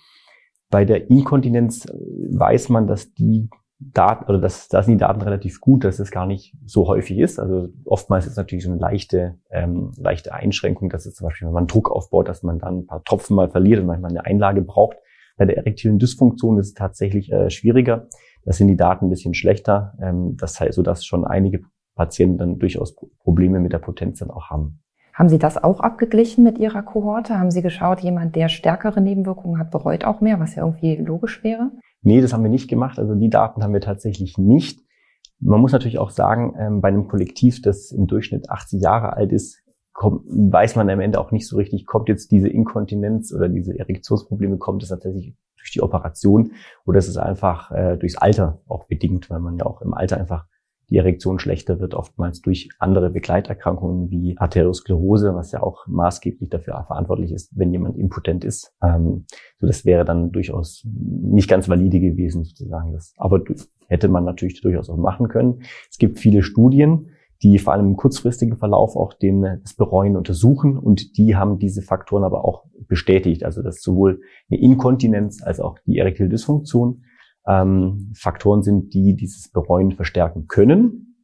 Bei 0.69 0.85
der 0.85 1.09
Inkontinenz 1.09 1.87
weiß 1.87 2.69
man, 2.69 2.85
dass 2.85 3.15
die 3.15 3.49
Daten, 3.81 4.25
oder 4.29 4.39
dass, 4.39 4.67
da 4.67 4.83
sind 4.83 4.93
die 4.93 4.99
Daten 4.99 5.21
relativ 5.21 5.59
gut, 5.59 5.83
dass 5.83 5.99
es 5.99 6.11
gar 6.11 6.27
nicht 6.27 6.55
so 6.65 6.87
häufig 6.87 7.17
ist. 7.17 7.39
Also 7.39 7.69
oftmals 7.85 8.25
ist 8.25 8.31
es 8.31 8.37
natürlich 8.37 8.63
so 8.63 8.71
eine 8.71 8.79
leichte, 8.79 9.39
ähm, 9.49 9.91
leichte 9.97 10.33
Einschränkung, 10.33 10.89
dass 10.89 11.05
es 11.05 11.15
zum 11.15 11.27
Beispiel, 11.27 11.47
wenn 11.47 11.53
man 11.53 11.67
Druck 11.67 11.89
aufbaut, 11.89 12.29
dass 12.29 12.43
man 12.43 12.59
dann 12.59 12.79
ein 12.79 12.85
paar 12.85 13.03
Tropfen 13.03 13.35
mal 13.35 13.49
verliert 13.49 13.79
und 13.79 13.87
manchmal 13.87 14.11
eine 14.11 14.25
Einlage 14.25 14.61
braucht. 14.61 14.97
Bei 15.37 15.45
der 15.45 15.57
erektilen 15.57 15.97
Dysfunktion 15.97 16.59
ist 16.59 16.67
es 16.67 16.73
tatsächlich 16.75 17.31
äh, 17.31 17.49
schwieriger. 17.49 18.07
Da 18.45 18.53
sind 18.53 18.67
die 18.67 18.75
Daten 18.75 19.05
ein 19.05 19.09
bisschen 19.09 19.33
schlechter. 19.33 19.97
Ähm, 20.01 20.37
das 20.37 20.59
heißt, 20.59 20.75
so 20.75 20.83
dass 20.83 21.03
schon 21.03 21.25
einige 21.25 21.61
Patienten 21.95 22.37
dann 22.37 22.59
durchaus 22.59 22.95
Probleme 23.19 23.59
mit 23.59 23.73
der 23.73 23.79
Potenz 23.79 24.19
dann 24.19 24.29
auch 24.29 24.49
haben. 24.49 24.79
Haben 25.13 25.29
Sie 25.29 25.39
das 25.39 25.61
auch 25.61 25.81
abgeglichen 25.81 26.43
mit 26.43 26.57
Ihrer 26.57 26.83
Kohorte? 26.83 27.37
Haben 27.37 27.51
Sie 27.51 27.61
geschaut, 27.61 27.99
jemand, 27.99 28.35
der 28.35 28.47
stärkere 28.47 29.01
Nebenwirkungen 29.01 29.59
hat, 29.59 29.69
bereut 29.71 30.05
auch 30.05 30.21
mehr, 30.21 30.39
was 30.39 30.55
ja 30.55 30.63
irgendwie 30.63 30.95
logisch 30.95 31.43
wäre? 31.43 31.71
Nee, 32.01 32.21
das 32.21 32.33
haben 32.33 32.43
wir 32.43 32.49
nicht 32.49 32.69
gemacht. 32.69 32.99
Also 32.99 33.15
die 33.15 33.29
Daten 33.29 33.63
haben 33.63 33.73
wir 33.73 33.81
tatsächlich 33.81 34.37
nicht. 34.37 34.79
Man 35.39 35.61
muss 35.61 35.71
natürlich 35.71 35.99
auch 35.99 36.11
sagen, 36.11 36.55
ähm, 36.57 36.81
bei 36.81 36.89
einem 36.89 37.07
Kollektiv, 37.07 37.61
das 37.61 37.91
im 37.91 38.07
Durchschnitt 38.07 38.49
80 38.49 38.81
Jahre 38.81 39.13
alt 39.13 39.31
ist, 39.31 39.61
kommt, 39.93 40.23
weiß 40.27 40.75
man 40.75 40.89
am 40.89 40.99
Ende 40.99 41.19
auch 41.19 41.31
nicht 41.31 41.47
so 41.47 41.57
richtig, 41.57 41.85
kommt 41.85 42.09
jetzt 42.09 42.31
diese 42.31 42.47
Inkontinenz 42.47 43.33
oder 43.33 43.49
diese 43.49 43.77
Erektionsprobleme, 43.77 44.57
kommt 44.57 44.83
es 44.83 44.89
tatsächlich 44.89 45.35
durch 45.57 45.71
die 45.71 45.81
Operation 45.81 46.53
oder 46.85 46.99
ist 46.99 47.07
es 47.07 47.17
einfach 47.17 47.71
äh, 47.71 47.97
durchs 47.97 48.17
Alter 48.17 48.61
auch 48.67 48.85
bedingt, 48.85 49.29
weil 49.29 49.39
man 49.39 49.57
ja 49.57 49.65
auch 49.65 49.81
im 49.81 49.93
Alter 49.93 50.17
einfach 50.17 50.47
die 50.91 50.97
Erektion 50.97 51.39
schlechter 51.39 51.79
wird, 51.79 51.95
oftmals 51.95 52.41
durch 52.41 52.69
andere 52.77 53.09
Begleiterkrankungen 53.09 54.11
wie 54.11 54.37
Arteriosklerose, 54.37 55.33
was 55.33 55.53
ja 55.53 55.63
auch 55.63 55.87
maßgeblich 55.87 56.49
dafür 56.49 56.83
verantwortlich 56.85 57.31
ist, 57.31 57.57
wenn 57.57 57.71
jemand 57.71 57.97
impotent 57.97 58.43
ist. 58.43 58.73
Ähm, 58.83 59.25
so 59.59 59.67
das 59.67 59.85
wäre 59.85 60.03
dann 60.03 60.33
durchaus 60.33 60.85
nicht 60.85 61.49
ganz 61.49 61.69
valide 61.69 62.01
gewesen, 62.01 62.43
sozusagen. 62.43 62.91
Das, 62.91 63.13
aber 63.17 63.41
hätte 63.87 64.09
man 64.09 64.25
natürlich 64.25 64.61
durchaus 64.61 64.89
auch 64.89 64.97
machen 64.97 65.29
können. 65.29 65.63
Es 65.89 65.97
gibt 65.97 66.19
viele 66.19 66.43
Studien, 66.43 67.07
die 67.41 67.57
vor 67.57 67.73
allem 67.73 67.87
im 67.87 67.95
kurzfristigen 67.95 68.57
Verlauf 68.57 68.97
auch 68.97 69.13
den, 69.13 69.41
das 69.63 69.73
Bereuen 69.73 70.17
untersuchen 70.17 70.77
und 70.77 71.17
die 71.17 71.37
haben 71.37 71.57
diese 71.57 71.81
Faktoren 71.81 72.25
aber 72.25 72.43
auch 72.43 72.65
bestätigt. 72.87 73.45
Also 73.45 73.63
dass 73.63 73.81
sowohl 73.81 74.21
eine 74.49 74.59
Inkontinenz 74.59 75.41
als 75.41 75.61
auch 75.61 75.79
die 75.85 75.97
erektile 75.97 76.27
Dysfunktion 76.27 77.03
ähm, 77.47 78.11
Faktoren 78.15 78.61
sind, 78.61 78.93
die 78.93 79.15
dieses 79.15 79.49
Bereuen 79.49 79.91
verstärken 79.91 80.47
können. 80.47 81.15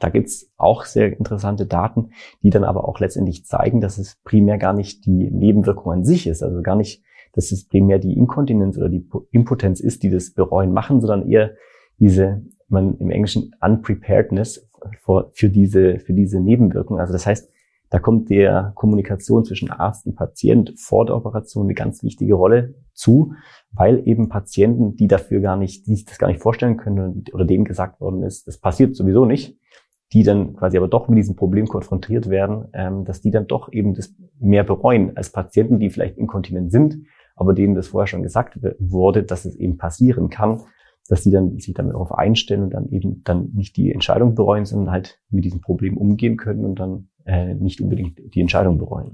Da 0.00 0.08
gibt's 0.08 0.50
auch 0.56 0.84
sehr 0.84 1.16
interessante 1.18 1.66
Daten, 1.66 2.10
die 2.42 2.50
dann 2.50 2.64
aber 2.64 2.88
auch 2.88 2.98
letztendlich 3.00 3.44
zeigen, 3.44 3.80
dass 3.80 3.98
es 3.98 4.16
primär 4.24 4.58
gar 4.58 4.72
nicht 4.72 5.04
die 5.06 5.30
Nebenwirkung 5.30 5.92
an 5.92 6.04
sich 6.04 6.26
ist, 6.26 6.42
also 6.42 6.62
gar 6.62 6.76
nicht, 6.76 7.02
dass 7.34 7.52
es 7.52 7.66
primär 7.66 7.98
die 7.98 8.16
Inkontinenz 8.16 8.78
oder 8.78 8.88
die 8.88 9.06
Impotenz 9.30 9.80
ist, 9.80 10.02
die 10.02 10.10
das 10.10 10.32
Bereuen 10.32 10.72
machen, 10.72 11.00
sondern 11.00 11.28
eher 11.28 11.54
diese, 11.98 12.42
man 12.68 12.96
im 12.98 13.10
Englischen 13.10 13.54
Unpreparedness 13.60 14.68
für, 15.04 15.30
für 15.34 15.50
diese, 15.50 15.98
für 15.98 16.12
diese 16.12 16.40
Nebenwirkung. 16.40 16.98
Also 16.98 17.12
das 17.12 17.26
heißt, 17.26 17.51
da 17.92 17.98
kommt 17.98 18.30
der 18.30 18.72
Kommunikation 18.74 19.44
zwischen 19.44 19.70
Arzt 19.70 20.06
und 20.06 20.16
Patient 20.16 20.72
vor 20.78 21.04
der 21.04 21.14
Operation 21.14 21.66
eine 21.66 21.74
ganz 21.74 22.02
wichtige 22.02 22.32
Rolle 22.32 22.74
zu, 22.94 23.34
weil 23.70 24.08
eben 24.08 24.30
Patienten, 24.30 24.96
die 24.96 25.08
dafür 25.08 25.40
gar 25.40 25.58
nicht, 25.58 25.86
die 25.86 25.96
sich 25.96 26.06
das 26.06 26.16
gar 26.16 26.28
nicht 26.28 26.40
vorstellen 26.40 26.78
können 26.78 27.24
oder 27.34 27.44
denen 27.44 27.66
gesagt 27.66 28.00
worden 28.00 28.22
ist, 28.22 28.48
das 28.48 28.58
passiert 28.58 28.96
sowieso 28.96 29.26
nicht, 29.26 29.58
die 30.14 30.22
dann 30.22 30.56
quasi 30.56 30.78
aber 30.78 30.88
doch 30.88 31.08
mit 31.08 31.18
diesem 31.18 31.36
Problem 31.36 31.66
konfrontiert 31.66 32.30
werden, 32.30 32.68
ähm, 32.72 33.04
dass 33.04 33.20
die 33.20 33.30
dann 33.30 33.46
doch 33.46 33.70
eben 33.70 33.92
das 33.92 34.14
mehr 34.38 34.64
bereuen 34.64 35.14
als 35.14 35.30
Patienten, 35.30 35.78
die 35.78 35.90
vielleicht 35.90 36.16
inkontinent 36.16 36.72
sind, 36.72 36.96
aber 37.36 37.52
denen 37.52 37.74
das 37.74 37.88
vorher 37.88 38.06
schon 38.06 38.22
gesagt 38.22 38.58
wurde, 38.78 39.22
dass 39.22 39.44
es 39.44 39.54
eben 39.54 39.76
passieren 39.76 40.30
kann, 40.30 40.62
dass 41.08 41.22
die 41.22 41.30
dann 41.30 41.58
sich 41.58 41.74
damit 41.74 41.94
darauf 41.94 42.12
einstellen 42.12 42.62
und 42.62 42.70
dann 42.70 42.88
eben 42.90 43.22
dann 43.24 43.50
nicht 43.54 43.76
die 43.76 43.92
Entscheidung 43.92 44.34
bereuen, 44.34 44.64
sondern 44.64 44.92
halt 44.92 45.20
mit 45.30 45.44
diesem 45.44 45.60
Problem 45.60 45.96
umgehen 45.96 46.36
können 46.36 46.64
und 46.64 46.78
dann 46.78 47.08
äh, 47.24 47.54
nicht 47.54 47.80
unbedingt 47.80 48.18
die 48.34 48.40
Entscheidung 48.40 48.78
bereuen. 48.78 49.12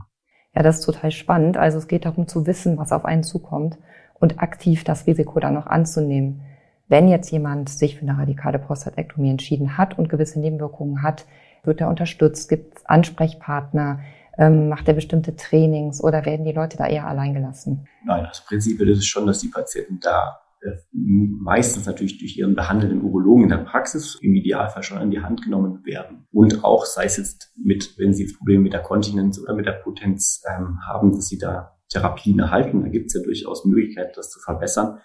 Ja, 0.55 0.63
das 0.63 0.81
ist 0.81 0.85
total 0.85 1.11
spannend. 1.11 1.57
Also 1.57 1.79
es 1.79 1.89
geht 1.89 2.05
darum 2.05 2.27
zu 2.27 2.47
wissen, 2.47 2.79
was 2.79 2.93
auf 2.93 3.05
einen 3.05 3.23
zukommt 3.23 3.79
und 4.19 4.41
aktiv 4.41 4.85
das 4.85 5.07
Risiko 5.07 5.41
dann 5.41 5.55
noch 5.55 5.67
anzunehmen. 5.67 6.43
Wenn 6.89 7.09
jetzt 7.09 7.31
jemand 7.31 7.69
sich 7.69 7.97
für 7.97 8.03
eine 8.03 8.19
radikale 8.19 8.59
Prostatektomie 8.59 9.31
entschieden 9.31 9.77
hat 9.77 9.99
und 9.99 10.09
gewisse 10.09 10.41
Nebenwirkungen 10.41 11.03
hat, 11.03 11.27
wird 11.65 11.81
er 11.81 11.89
unterstützt, 11.89 12.49
gibt 12.49 12.79
es 12.79 12.87
Ansprechpartner, 12.87 14.01
ähm, 14.39 14.69
macht 14.69 14.89
er 14.89 14.95
bestimmte 14.95 15.37
Trainings 15.37 16.03
oder 16.03 16.25
werden 16.25 16.47
die 16.47 16.53
Leute 16.53 16.77
da 16.77 16.87
eher 16.87 17.07
allein 17.07 17.35
gelassen? 17.35 17.87
Nein, 18.05 18.25
das 18.27 18.45
Prinzip 18.45 18.81
ist 18.81 18.99
es 18.99 19.07
schon, 19.07 19.27
dass 19.27 19.41
die 19.41 19.49
Patienten 19.49 20.01
da 20.01 20.41
meistens 20.93 21.87
natürlich 21.87 22.19
durch 22.19 22.37
ihren 22.37 22.55
behandelnden 22.55 23.03
Urologen 23.03 23.45
in 23.45 23.51
der 23.51 23.59
Praxis 23.59 24.19
im 24.21 24.35
Idealfall 24.35 24.83
schon 24.83 24.99
an 24.99 25.11
die 25.11 25.21
Hand 25.21 25.43
genommen 25.43 25.85
werden. 25.85 26.27
Und 26.33 26.65
auch 26.65 26.85
sei 26.85 27.05
es 27.05 27.17
jetzt 27.17 27.53
mit, 27.57 27.97
wenn 27.99 28.13
sie 28.13 28.33
Probleme 28.37 28.63
mit 28.63 28.73
der 28.73 28.83
Kontinenz 28.83 29.41
oder 29.41 29.55
mit 29.55 29.67
der 29.67 29.73
Potenz 29.73 30.43
ähm, 30.49 30.79
haben, 30.87 31.13
dass 31.13 31.29
sie 31.29 31.39
da 31.39 31.77
Therapien 31.89 32.39
erhalten. 32.39 32.83
Da 32.83 32.89
gibt 32.89 33.07
es 33.07 33.15
ja 33.15 33.23
durchaus 33.23 33.65
Möglichkeiten, 33.65 34.13
das 34.15 34.31
zu 34.31 34.41
verbessern. 34.41 34.99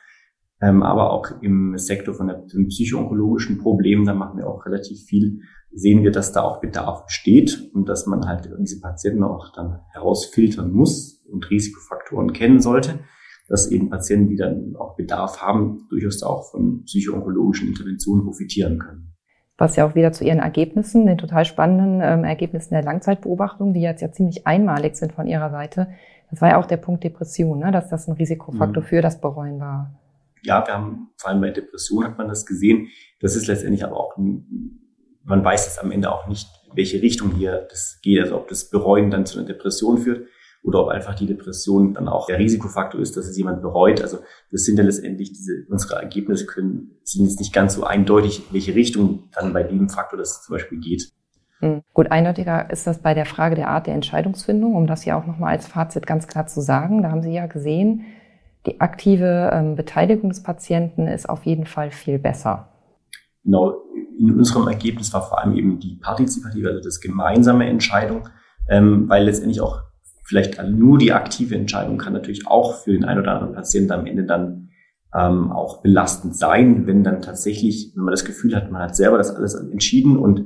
Ähm, 0.61 0.83
aber 0.83 1.11
auch 1.11 1.41
im 1.41 1.77
Sektor 1.77 2.13
von 2.13 2.27
den 2.27 2.67
psychoonkologischen 2.67 3.57
Problemen, 3.57 4.05
da 4.05 4.13
machen 4.13 4.37
wir 4.37 4.47
auch 4.47 4.65
relativ 4.65 5.03
viel, 5.03 5.41
sehen 5.71 6.03
wir, 6.03 6.11
dass 6.11 6.31
da 6.31 6.41
auch 6.41 6.61
Bedarf 6.61 7.05
besteht 7.05 7.69
und 7.73 7.89
dass 7.89 8.05
man 8.05 8.27
halt 8.27 8.49
diese 8.59 8.79
Patienten 8.79 9.23
auch 9.23 9.51
dann 9.53 9.81
herausfiltern 9.91 10.71
muss 10.71 11.23
und 11.29 11.49
Risikofaktoren 11.49 12.33
kennen 12.33 12.59
sollte 12.59 12.99
dass 13.47 13.69
eben 13.69 13.89
Patienten, 13.89 14.29
die 14.29 14.35
dann 14.35 14.75
auch 14.77 14.95
Bedarf 14.95 15.41
haben, 15.41 15.87
durchaus 15.89 16.23
auch 16.23 16.51
von 16.51 16.83
psychoonkologischen 16.85 17.67
Interventionen 17.67 18.23
profitieren 18.23 18.79
können. 18.79 19.13
Was 19.57 19.75
ja 19.75 19.85
auch 19.85 19.95
wieder 19.95 20.11
zu 20.11 20.23
Ihren 20.23 20.39
Ergebnissen, 20.39 21.05
den 21.05 21.17
total 21.17 21.45
spannenden 21.45 22.01
ähm, 22.01 22.23
Ergebnissen 22.23 22.73
der 22.73 22.83
Langzeitbeobachtung, 22.83 23.73
die 23.73 23.81
jetzt 23.81 24.01
ja 24.01 24.11
ziemlich 24.11 24.47
einmalig 24.47 24.95
sind 24.95 25.13
von 25.13 25.27
Ihrer 25.27 25.51
Seite, 25.51 25.89
das 26.31 26.41
war 26.41 26.49
ja 26.49 26.57
auch 26.57 26.65
der 26.65 26.77
Punkt 26.77 27.03
Depression, 27.03 27.59
ne? 27.59 27.71
dass 27.71 27.89
das 27.89 28.07
ein 28.07 28.15
Risikofaktor 28.15 28.81
mhm. 28.81 28.87
für 28.87 29.01
das 29.01 29.21
Bereuen 29.21 29.59
war. 29.59 29.99
Ja, 30.41 30.65
wir 30.65 30.73
haben, 30.73 31.09
vor 31.17 31.29
allem 31.29 31.41
bei 31.41 31.51
Depression 31.51 32.03
hat 32.03 32.17
man 32.17 32.27
das 32.27 32.45
gesehen. 32.45 32.87
Das 33.19 33.35
ist 33.35 33.47
letztendlich 33.47 33.85
aber 33.85 33.97
auch, 33.97 34.17
man 34.17 35.45
weiß 35.45 35.67
es 35.67 35.77
am 35.77 35.91
Ende 35.91 36.11
auch 36.11 36.27
nicht, 36.27 36.49
welche 36.73 37.01
Richtung 37.01 37.31
hier 37.35 37.67
das 37.69 37.99
geht, 38.01 38.19
also 38.19 38.37
ob 38.37 38.47
das 38.47 38.69
Bereuen 38.69 39.11
dann 39.11 39.27
zu 39.27 39.37
einer 39.37 39.47
Depression 39.47 39.99
führt 39.99 40.27
oder 40.63 40.79
ob 40.79 40.89
einfach 40.89 41.13
die 41.13 41.27
Depression 41.27 41.93
dann 41.93 42.07
auch 42.07 42.27
der 42.27 42.39
Risikofaktor 42.39 43.01
ist, 43.01 43.17
dass 43.17 43.25
es 43.25 43.37
jemand 43.37 43.61
bereut. 43.61 44.01
Also 44.01 44.19
das 44.51 44.63
sind 44.63 44.77
ja 44.77 44.83
letztendlich 44.83 45.33
diese, 45.33 45.65
unsere 45.69 45.95
Ergebnisse 45.95 46.45
können, 46.45 46.91
sind 47.03 47.25
jetzt 47.25 47.39
nicht 47.39 47.53
ganz 47.53 47.75
so 47.75 47.83
eindeutig, 47.83 48.39
in 48.47 48.53
welche 48.53 48.73
Richtung 48.73 49.29
dann 49.33 49.53
bei 49.53 49.63
dem 49.63 49.89
Faktor 49.89 50.17
das 50.17 50.43
zum 50.43 50.53
Beispiel 50.53 50.79
geht. 50.79 51.11
Hm. 51.59 51.81
Gut, 51.93 52.11
eindeutiger 52.11 52.69
ist 52.71 52.87
das 52.87 52.99
bei 52.99 53.13
der 53.13 53.25
Frage 53.25 53.55
der 53.55 53.69
Art 53.69 53.87
der 53.87 53.93
Entscheidungsfindung, 53.93 54.75
um 54.75 54.87
das 54.87 55.05
ja 55.05 55.19
auch 55.19 55.25
nochmal 55.25 55.51
als 55.51 55.67
Fazit 55.67 56.07
ganz 56.07 56.27
klar 56.27 56.47
zu 56.47 56.61
sagen. 56.61 57.03
Da 57.03 57.11
haben 57.11 57.21
Sie 57.21 57.33
ja 57.33 57.45
gesehen, 57.45 58.05
die 58.65 58.79
aktive 58.79 59.51
ähm, 59.53 59.75
Beteiligung 59.75 60.29
des 60.29 60.43
Patienten 60.43 61.07
ist 61.07 61.27
auf 61.29 61.45
jeden 61.45 61.65
Fall 61.65 61.91
viel 61.91 62.19
besser. 62.19 62.69
Genau, 63.43 63.75
in 64.17 64.31
unserem 64.37 64.67
Ergebnis 64.67 65.13
war 65.13 65.27
vor 65.27 65.39
allem 65.39 65.55
eben 65.55 65.79
die 65.79 65.95
partizipative, 65.95 66.69
also 66.69 66.81
das 66.81 67.01
gemeinsame 67.01 67.67
Entscheidung, 67.67 68.29
ähm, 68.69 69.09
weil 69.09 69.25
letztendlich 69.25 69.59
auch 69.59 69.81
vielleicht 70.23 70.61
nur 70.63 70.97
die 70.97 71.11
aktive 71.11 71.55
Entscheidung 71.55 71.97
kann 71.97 72.13
natürlich 72.13 72.47
auch 72.47 72.75
für 72.83 72.91
den 72.91 73.05
einen 73.05 73.21
oder 73.21 73.33
anderen 73.33 73.53
Patienten 73.53 73.91
am 73.91 74.05
Ende 74.05 74.23
dann 74.23 74.69
ähm, 75.15 75.51
auch 75.51 75.81
belastend 75.81 76.35
sein, 76.35 76.87
wenn 76.87 77.03
dann 77.03 77.21
tatsächlich, 77.21 77.93
wenn 77.95 78.03
man 78.03 78.11
das 78.11 78.25
Gefühl 78.25 78.55
hat, 78.55 78.71
man 78.71 78.81
hat 78.81 78.95
selber 78.95 79.17
das 79.17 79.35
alles 79.35 79.53
entschieden 79.53 80.17
und 80.17 80.45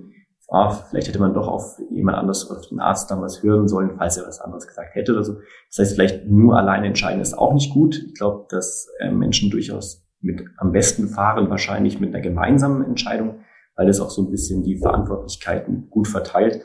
ah, 0.50 0.72
vielleicht 0.72 1.08
hätte 1.08 1.20
man 1.20 1.34
doch 1.34 1.48
auf 1.48 1.80
jemand 1.92 2.18
anderes, 2.18 2.50
auf 2.50 2.68
den 2.68 2.80
Arzt 2.80 3.12
damals 3.12 3.44
hören 3.44 3.68
sollen, 3.68 3.92
falls 3.98 4.18
er 4.18 4.28
was 4.28 4.40
anderes 4.40 4.68
gesagt 4.68 4.96
hätte 4.96 5.14
oder 5.14 5.24
so. 5.24 5.36
Das 5.70 5.80
heißt, 5.80 5.96
vielleicht 5.96 6.28
nur 6.28 6.58
alleine 6.58 6.88
entscheiden 6.88 7.22
ist 7.22 7.38
auch 7.38 7.54
nicht 7.54 7.74
gut. 7.74 8.02
Ich 8.08 8.16
glaube, 8.16 8.46
dass 8.50 8.88
äh, 9.00 9.12
Menschen 9.12 9.50
durchaus 9.52 10.06
mit 10.22 10.44
am 10.58 10.72
besten 10.72 11.10
fahren, 11.10 11.50
wahrscheinlich 11.50 12.00
mit 12.00 12.14
einer 12.14 12.24
gemeinsamen 12.24 12.84
Entscheidung, 12.84 13.42
weil 13.76 13.88
das 13.88 14.00
auch 14.00 14.10
so 14.10 14.24
ein 14.24 14.32
bisschen 14.32 14.64
die 14.64 14.78
Verantwortlichkeiten 14.78 15.90
gut 15.90 16.08
verteilt. 16.08 16.64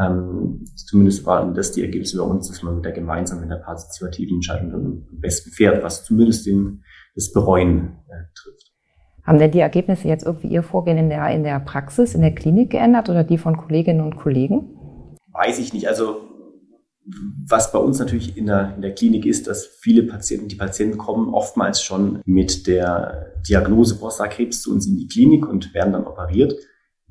Ähm, 0.00 0.64
zumindest 0.74 1.24
waren 1.24 1.54
das 1.54 1.72
die 1.72 1.82
Ergebnisse 1.82 2.18
bei 2.18 2.24
uns, 2.24 2.48
dass 2.48 2.62
man 2.62 2.76
mit 2.76 2.84
der 2.84 2.92
gemeinsam 2.92 3.40
mit 3.40 3.50
der 3.50 3.56
partizipativen 3.56 4.36
Entscheidung 4.36 4.70
dann 4.70 4.86
am 5.10 5.20
besten 5.20 5.50
fährt, 5.50 5.82
was 5.84 6.04
zumindest 6.04 6.46
den, 6.46 6.82
das 7.14 7.32
Bereuen 7.32 7.98
äh, 8.08 8.24
trifft. 8.34 8.72
Haben 9.22 9.38
denn 9.38 9.52
die 9.52 9.60
Ergebnisse 9.60 10.08
jetzt 10.08 10.26
irgendwie 10.26 10.48
Ihr 10.48 10.62
Vorgehen 10.62 10.98
in 10.98 11.08
der, 11.08 11.28
in 11.30 11.44
der 11.44 11.60
Praxis, 11.60 12.14
in 12.14 12.20
der 12.20 12.34
Klinik 12.34 12.70
geändert 12.70 13.08
oder 13.08 13.24
die 13.24 13.38
von 13.38 13.56
Kolleginnen 13.56 14.00
und 14.00 14.16
Kollegen? 14.16 15.16
Weiß 15.32 15.58
ich 15.58 15.72
nicht. 15.72 15.88
Also 15.88 16.20
was 17.46 17.72
bei 17.72 17.78
uns 17.78 17.98
natürlich 17.98 18.36
in 18.36 18.46
der, 18.46 18.74
in 18.76 18.82
der 18.82 18.94
Klinik 18.94 19.26
ist, 19.26 19.46
dass 19.46 19.66
viele 19.66 20.04
Patienten, 20.04 20.48
die 20.48 20.56
Patienten 20.56 20.98
kommen 20.98 21.32
oftmals 21.32 21.82
schon 21.82 22.22
mit 22.24 22.66
der 22.66 23.34
Diagnose 23.46 23.96
Prostatakrebs 23.96 24.62
zu 24.62 24.72
uns 24.72 24.86
in 24.86 24.96
die 24.96 25.06
Klinik 25.06 25.46
und 25.46 25.74
werden 25.74 25.92
dann 25.92 26.06
operiert. 26.06 26.54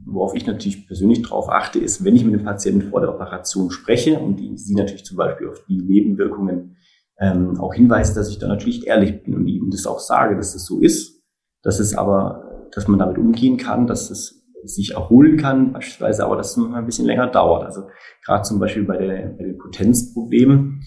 Worauf 0.05 0.35
ich 0.35 0.45
natürlich 0.45 0.85
persönlich 0.87 1.21
darauf 1.21 1.49
achte, 1.49 1.79
ist, 1.79 2.03
wenn 2.03 2.15
ich 2.15 2.25
mit 2.25 2.33
dem 2.33 2.43
Patienten 2.43 2.89
vor 2.89 3.01
der 3.01 3.13
Operation 3.13 3.71
spreche 3.71 4.19
und 4.19 4.37
die, 4.37 4.57
sie 4.57 4.75
natürlich 4.75 5.05
zum 5.05 5.17
Beispiel 5.17 5.47
auf 5.47 5.63
die 5.67 5.77
Nebenwirkungen 5.77 6.75
ähm, 7.19 7.59
auch 7.59 7.73
hinweise, 7.73 8.13
dass 8.15 8.29
ich 8.29 8.39
da 8.39 8.47
natürlich 8.47 8.87
ehrlich 8.87 9.23
bin 9.23 9.35
und 9.35 9.47
ihnen 9.47 9.69
das 9.69 9.85
auch 9.85 9.99
sage, 9.99 10.35
dass 10.35 10.53
das 10.53 10.65
so 10.65 10.79
ist, 10.79 11.21
dass 11.61 11.79
es 11.79 11.95
aber, 11.95 12.67
dass 12.73 12.87
man 12.87 12.99
damit 12.99 13.17
umgehen 13.17 13.57
kann, 13.57 13.87
dass 13.87 14.09
es 14.09 14.43
sich 14.65 14.93
erholen 14.93 15.37
kann, 15.37 15.73
beispielsweise, 15.73 16.25
aber 16.25 16.37
dass 16.37 16.51
es 16.51 16.57
noch 16.57 16.73
ein 16.73 16.85
bisschen 16.85 17.05
länger 17.05 17.27
dauert. 17.27 17.65
Also 17.65 17.83
gerade 18.25 18.43
zum 18.43 18.59
Beispiel 18.59 18.83
bei, 18.83 18.97
der, 18.97 19.27
bei 19.37 19.43
den 19.43 19.57
Potenzproblemen, 19.57 20.83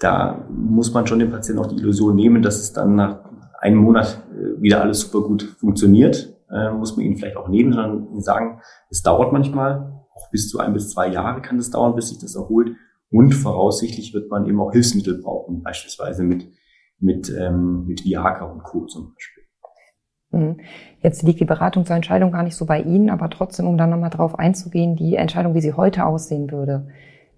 da 0.00 0.46
muss 0.50 0.92
man 0.92 1.06
schon 1.06 1.18
dem 1.18 1.30
Patienten 1.30 1.62
auch 1.62 1.68
die 1.68 1.76
Illusion 1.76 2.14
nehmen, 2.14 2.42
dass 2.42 2.60
es 2.60 2.72
dann 2.72 2.94
nach 2.94 3.24
einem 3.60 3.78
Monat 3.78 4.22
äh, 4.32 4.60
wieder 4.60 4.82
alles 4.82 5.00
super 5.00 5.26
gut 5.26 5.42
funktioniert 5.42 6.33
äh, 6.54 6.70
muss 6.70 6.96
man 6.96 7.04
ihnen 7.04 7.16
vielleicht 7.16 7.36
auch 7.36 7.48
nehmen, 7.48 7.72
sondern 7.72 8.08
ihnen 8.10 8.22
sagen, 8.22 8.60
es 8.90 9.02
dauert 9.02 9.32
manchmal, 9.32 10.00
auch 10.14 10.30
bis 10.30 10.48
zu 10.48 10.60
ein 10.60 10.72
bis 10.72 10.90
zwei 10.90 11.08
Jahre 11.08 11.42
kann 11.42 11.58
es 11.58 11.70
dauern, 11.70 11.96
bis 11.96 12.08
sich 12.08 12.18
das 12.18 12.36
erholt. 12.36 12.76
Und 13.10 13.32
voraussichtlich 13.32 14.14
wird 14.14 14.30
man 14.30 14.46
eben 14.46 14.60
auch 14.60 14.72
Hilfsmittel 14.72 15.20
brauchen, 15.20 15.62
beispielsweise 15.62 16.22
mit, 16.22 16.48
mit, 16.98 17.32
ähm, 17.36 17.86
mit 17.86 18.04
Viagra 18.04 18.44
und 18.44 18.62
Co. 18.62 18.86
zum 18.86 19.12
Beispiel. 19.12 19.44
Mhm. 20.30 20.60
Jetzt 21.00 21.22
liegt 21.22 21.40
die 21.40 21.44
Beratung 21.44 21.84
zur 21.84 21.96
Entscheidung 21.96 22.32
gar 22.32 22.42
nicht 22.42 22.56
so 22.56 22.66
bei 22.66 22.80
Ihnen, 22.80 23.10
aber 23.10 23.30
trotzdem, 23.30 23.66
um 23.66 23.76
dann 23.76 23.90
nochmal 23.90 24.10
drauf 24.10 24.38
einzugehen, 24.38 24.96
die 24.96 25.16
Entscheidung, 25.16 25.54
wie 25.54 25.60
sie 25.60 25.74
heute 25.74 26.06
aussehen 26.06 26.50
würde 26.50 26.88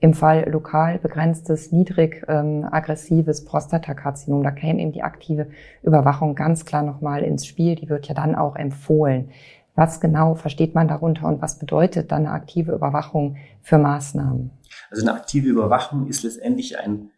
im 0.01 0.15
Fall 0.15 0.49
lokal 0.51 0.99
begrenztes, 0.99 1.73
niedrig 1.73 2.25
ähm, 2.29 2.67
aggressives 2.71 3.45
Prostatakarzinom. 3.45 4.43
Da 4.43 4.51
käme 4.51 4.81
eben 4.81 4.93
die 4.93 5.03
aktive 5.03 5.49
Überwachung 5.83 6.35
ganz 6.35 6.65
klar 6.65 6.83
nochmal 6.83 7.23
ins 7.23 7.47
Spiel. 7.47 7.77
Die 7.77 7.89
wird 7.89 8.07
ja 8.07 8.15
dann 8.15 8.35
auch 8.35 8.57
empfohlen. 8.57 9.31
Was 9.75 10.01
genau 10.01 10.35
versteht 10.35 10.75
man 10.75 10.89
darunter 10.89 11.27
und 11.27 11.43
was 11.43 11.59
bedeutet 11.59 12.11
dann 12.11 12.27
eine 12.27 12.31
aktive 12.31 12.73
Überwachung 12.73 13.37
für 13.63 13.79
Maßnahmen? 13.79 14.51
Also 14.91 15.07
eine 15.07 15.19
aktive 15.19 15.49
Überwachung 15.49 16.07
ist 16.07 16.23
letztendlich 16.23 16.79
ein 16.79 17.11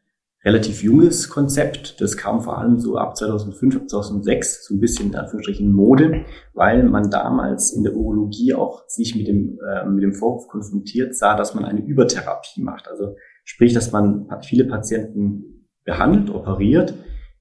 relativ 0.45 0.83
junges 0.83 1.29
Konzept. 1.29 2.01
Das 2.01 2.17
kam 2.17 2.41
vor 2.41 2.59
allem 2.59 2.79
so 2.79 2.97
ab 2.97 3.17
2005, 3.17 3.87
2006 3.87 4.67
so 4.67 4.75
ein 4.75 4.81
bisschen 4.81 5.11
in 5.11 5.17
Anführungsstrichen 5.17 5.73
Mode, 5.73 6.25
weil 6.55 6.85
man 6.85 7.11
damals 7.11 7.73
in 7.73 7.83
der 7.83 7.95
Urologie 7.95 8.55
auch 8.55 8.85
sich 8.87 9.17
mit 9.17 9.27
dem, 9.27 9.59
äh, 9.69 9.87
mit 9.89 10.03
dem 10.03 10.15
Vorwurf 10.15 10.49
konfrontiert 10.49 11.15
sah, 11.15 11.37
dass 11.37 11.55
man 11.55 11.65
eine 11.65 11.85
Übertherapie 11.85 12.63
macht. 12.63 12.89
Also 12.89 13.17
sprich, 13.45 13.73
dass 13.73 13.93
man 13.93 14.29
viele 14.43 14.65
Patienten 14.65 15.67
behandelt, 15.85 16.31
operiert, 16.31 16.95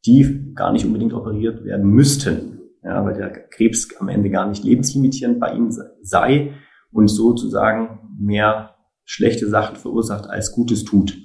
die 0.05 0.53
gar 0.55 0.71
nicht 0.71 0.85
unbedingt 0.85 1.13
operiert 1.13 1.63
werden 1.65 1.89
müssten, 1.89 2.59
ja, 2.83 3.03
weil 3.05 3.15
der 3.15 3.29
Krebs 3.29 3.89
am 3.99 4.07
Ende 4.07 4.29
gar 4.29 4.47
nicht 4.47 4.63
lebenslimitierend 4.63 5.39
bei 5.39 5.53
ihnen 5.53 5.75
sei 6.01 6.53
und 6.91 7.09
sozusagen 7.09 7.99
mehr 8.17 8.75
schlechte 9.03 9.47
Sachen 9.47 9.75
verursacht 9.75 10.29
als 10.29 10.51
Gutes 10.51 10.85
tut. 10.85 11.17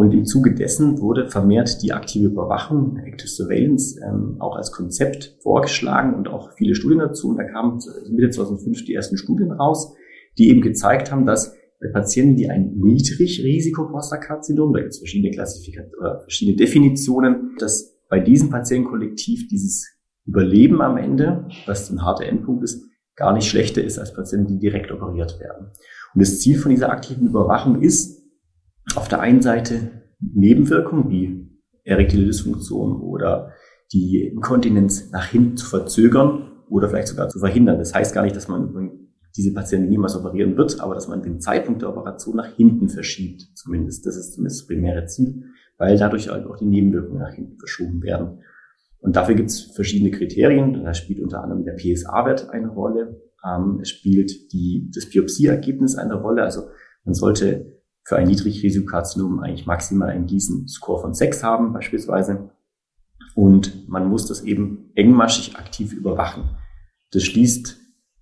Und 0.00 0.14
im 0.14 0.24
Zuge 0.24 0.54
dessen 0.54 0.98
wurde 0.98 1.28
vermehrt 1.28 1.82
die 1.82 1.92
aktive 1.92 2.28
Überwachung, 2.28 2.96
Active 3.04 3.28
Surveillance, 3.28 4.00
ähm, 4.02 4.36
auch 4.38 4.56
als 4.56 4.72
Konzept 4.72 5.36
vorgeschlagen 5.42 6.14
und 6.14 6.26
auch 6.26 6.54
viele 6.56 6.74
Studien 6.74 7.00
dazu. 7.00 7.28
Und 7.28 7.36
da 7.36 7.44
kamen 7.44 7.78
Mitte 8.10 8.30
2005 8.30 8.86
die 8.86 8.94
ersten 8.94 9.18
Studien 9.18 9.52
raus, 9.52 9.94
die 10.38 10.48
eben 10.48 10.62
gezeigt 10.62 11.12
haben, 11.12 11.26
dass 11.26 11.54
bei 11.82 11.88
Patienten, 11.92 12.36
die 12.36 12.48
ein 12.48 12.78
Niedrigrisiko-Prostakarzinom, 12.78 14.72
da 14.72 14.80
gibt 14.80 14.94
es 14.94 15.00
verschiedene 15.00 15.34
Klassifikationen 15.34 16.00
oder 16.00 16.20
verschiedene 16.20 16.56
Definitionen, 16.56 17.56
dass 17.58 18.00
bei 18.08 18.20
diesem 18.20 18.48
Patientenkollektiv 18.48 19.48
dieses 19.48 19.86
Überleben 20.24 20.80
am 20.80 20.96
Ende, 20.96 21.46
was 21.66 21.90
ein 21.90 22.00
harter 22.02 22.24
Endpunkt 22.24 22.64
ist, 22.64 22.82
gar 23.16 23.34
nicht 23.34 23.50
schlechter 23.50 23.84
ist 23.84 23.98
als 23.98 24.14
Patienten, 24.14 24.46
die 24.46 24.60
direkt 24.60 24.92
operiert 24.92 25.38
werden. 25.40 25.72
Und 26.14 26.22
das 26.22 26.40
Ziel 26.40 26.56
von 26.56 26.70
dieser 26.70 26.88
aktiven 26.88 27.26
Überwachung 27.26 27.82
ist, 27.82 28.19
auf 28.96 29.08
der 29.08 29.20
einen 29.20 29.42
Seite 29.42 29.90
Nebenwirkungen 30.20 31.10
wie 31.10 31.48
erektile 31.84 32.26
Dysfunktion 32.26 33.00
oder 33.00 33.52
die 33.92 34.26
Inkontinenz 34.26 35.10
nach 35.10 35.26
hinten 35.26 35.56
zu 35.56 35.66
verzögern 35.66 36.52
oder 36.68 36.88
vielleicht 36.88 37.08
sogar 37.08 37.28
zu 37.28 37.38
verhindern. 37.38 37.78
Das 37.78 37.94
heißt 37.94 38.14
gar 38.14 38.22
nicht, 38.22 38.36
dass 38.36 38.48
man 38.48 39.08
diese 39.36 39.52
Patienten 39.52 39.88
niemals 39.88 40.16
operieren 40.16 40.56
wird, 40.56 40.80
aber 40.80 40.94
dass 40.94 41.08
man 41.08 41.22
den 41.22 41.40
Zeitpunkt 41.40 41.82
der 41.82 41.90
Operation 41.90 42.36
nach 42.36 42.54
hinten 42.56 42.88
verschiebt, 42.88 43.42
zumindest. 43.54 44.06
Das 44.06 44.16
ist 44.16 44.34
zumindest 44.34 44.62
das 44.62 44.66
primäre 44.66 45.06
Ziel, 45.06 45.44
weil 45.78 45.96
dadurch 45.96 46.28
halt 46.28 46.46
auch 46.46 46.56
die 46.56 46.66
Nebenwirkungen 46.66 47.20
nach 47.20 47.32
hinten 47.32 47.58
verschoben 47.58 48.02
werden. 48.02 48.40
Und 48.98 49.16
dafür 49.16 49.34
gibt 49.34 49.50
es 49.50 49.62
verschiedene 49.62 50.10
Kriterien. 50.10 50.84
Da 50.84 50.94
spielt 50.94 51.20
unter 51.20 51.42
anderem 51.42 51.64
der 51.64 51.74
PSA-Wert 51.74 52.50
eine 52.50 52.68
Rolle. 52.68 53.20
Ähm, 53.44 53.78
es 53.80 53.88
spielt 53.88 54.52
die, 54.52 54.90
das 54.94 55.08
Biopsieergebnis 55.08 55.96
eine 55.96 56.14
Rolle. 56.14 56.42
Also 56.42 56.68
man 57.04 57.14
sollte 57.14 57.79
für 58.04 58.16
ein 58.16 58.28
Niedrigrisikokarzinom 58.28 59.40
eigentlich 59.40 59.66
maximal 59.66 60.10
einen 60.10 60.26
Gießen-Score 60.26 61.00
von 61.00 61.14
6 61.14 61.42
haben 61.42 61.72
beispielsweise. 61.72 62.50
Und 63.34 63.88
man 63.88 64.08
muss 64.08 64.26
das 64.26 64.42
eben 64.42 64.90
engmaschig 64.94 65.56
aktiv 65.56 65.92
überwachen. 65.92 66.56
Das 67.12 67.24
schließt, 67.24 67.78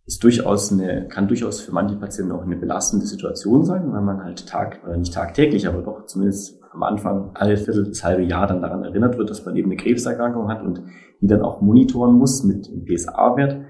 ist 0.07 0.25
durchaus 0.25 0.73
eine, 0.73 1.07
kann 1.09 1.29
durchaus 1.29 1.61
für 1.61 1.73
manche 1.73 1.97
Patienten 1.97 2.33
auch 2.33 2.43
eine 2.43 2.57
belastende 2.57 3.07
Situation 3.07 3.64
sein, 3.64 3.93
weil 3.93 4.01
man 4.01 4.25
halt 4.25 4.47
Tag, 4.47 4.81
oder 4.85 4.97
nicht 4.97 5.12
tagtäglich, 5.12 5.69
aber 5.69 5.83
doch 5.83 6.07
zumindest 6.07 6.62
am 6.73 6.83
Anfang 6.83 7.33
alle 7.35 7.57
Viertel 7.57 7.85
bis 7.85 8.05
halbe 8.05 8.23
Jahr 8.23 8.47
dann 8.47 8.62
daran 8.62 8.85
erinnert 8.85 9.19
wird, 9.19 9.31
dass 9.31 9.45
man 9.45 9.57
eben 9.57 9.71
eine 9.71 9.77
Krebserkrankung 9.77 10.49
hat 10.49 10.62
und 10.62 10.83
die 11.21 11.27
dann 11.27 11.43
auch 11.43 11.61
monitoren 11.61 12.14
muss 12.14 12.43
mit 12.43 12.69
dem 12.69 12.85
PSA-Wert 12.85 13.61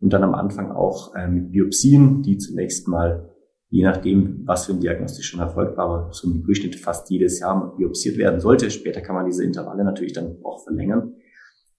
und 0.00 0.12
dann 0.12 0.22
am 0.22 0.34
Anfang 0.34 0.70
auch 0.72 1.14
äh, 1.14 1.28
mit 1.28 1.52
Biopsien, 1.52 2.22
die 2.22 2.36
zunächst 2.38 2.88
mal 2.88 3.30
je 3.68 3.84
nachdem, 3.84 4.42
was 4.46 4.66
für 4.66 4.72
ein 4.72 4.80
Diagnostisch 4.80 5.28
schon 5.28 5.40
erfolgt 5.40 5.76
war, 5.76 5.84
aber 5.86 6.12
so 6.12 6.30
im 6.30 6.42
Durchschnitt 6.44 6.76
fast 6.76 7.10
jedes 7.10 7.40
Jahr 7.40 7.74
biopsiert 7.76 8.16
werden 8.16 8.40
sollte. 8.40 8.70
Später 8.70 9.00
kann 9.00 9.16
man 9.16 9.26
diese 9.26 9.44
Intervalle 9.44 9.84
natürlich 9.84 10.12
dann 10.12 10.36
auch 10.44 10.62
verlängern. 10.62 11.14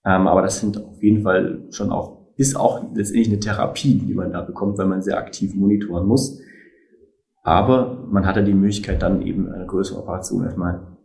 Ähm, 0.06 0.28
aber 0.28 0.42
das 0.42 0.60
sind 0.60 0.84
auf 0.84 1.02
jeden 1.02 1.24
Fall 1.24 1.66
schon 1.72 1.92
auch, 1.92 2.28
ist 2.36 2.56
auch 2.56 2.84
letztendlich 2.94 3.30
eine 3.30 3.40
Therapie, 3.40 3.96
die 3.96 4.14
man 4.14 4.32
da 4.32 4.42
bekommt, 4.42 4.78
weil 4.78 4.88
man 4.88 5.02
sehr 5.02 5.18
aktiv 5.18 5.56
monitoren 5.56 6.06
muss. 6.06 6.40
Aber 7.44 8.06
man 8.10 8.26
hat 8.26 8.36
ja 8.36 8.42
die 8.42 8.54
Möglichkeit, 8.54 9.02
dann 9.02 9.22
eben 9.22 9.50
eine 9.50 9.66
größere 9.66 10.00
Operation 10.00 10.44
erstmal 10.44 10.98